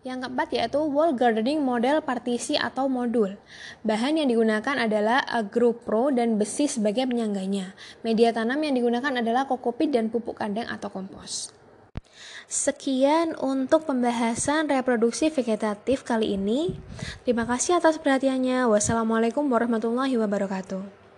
Yang 0.08 0.24
keempat 0.24 0.48
yaitu 0.56 0.80
wall 0.88 1.12
gardening 1.12 1.68
model 1.68 2.00
partisi 2.00 2.56
atau 2.56 2.88
modul. 2.88 3.36
Bahan 3.84 4.24
yang 4.24 4.32
digunakan 4.32 4.80
adalah 4.80 5.20
agropro 5.28 6.16
dan 6.16 6.40
besi 6.40 6.72
sebagai 6.72 7.12
penyangganya. 7.12 7.76
Media 8.08 8.32
tanam 8.32 8.64
yang 8.64 8.80
digunakan 8.80 9.20
adalah 9.20 9.44
kokopit 9.52 9.92
dan 9.92 10.08
pupuk 10.08 10.40
kandang 10.40 10.72
atau 10.72 10.88
kompos. 10.88 11.52
Sekian 12.46 13.34
untuk 13.42 13.90
pembahasan 13.90 14.70
reproduksi 14.70 15.34
vegetatif 15.34 16.06
kali 16.06 16.38
ini. 16.38 16.78
Terima 17.26 17.50
kasih 17.50 17.82
atas 17.82 17.98
perhatiannya. 17.98 18.70
Wassalamualaikum 18.70 19.50
warahmatullahi 19.50 20.14
wabarakatuh. 20.22 21.05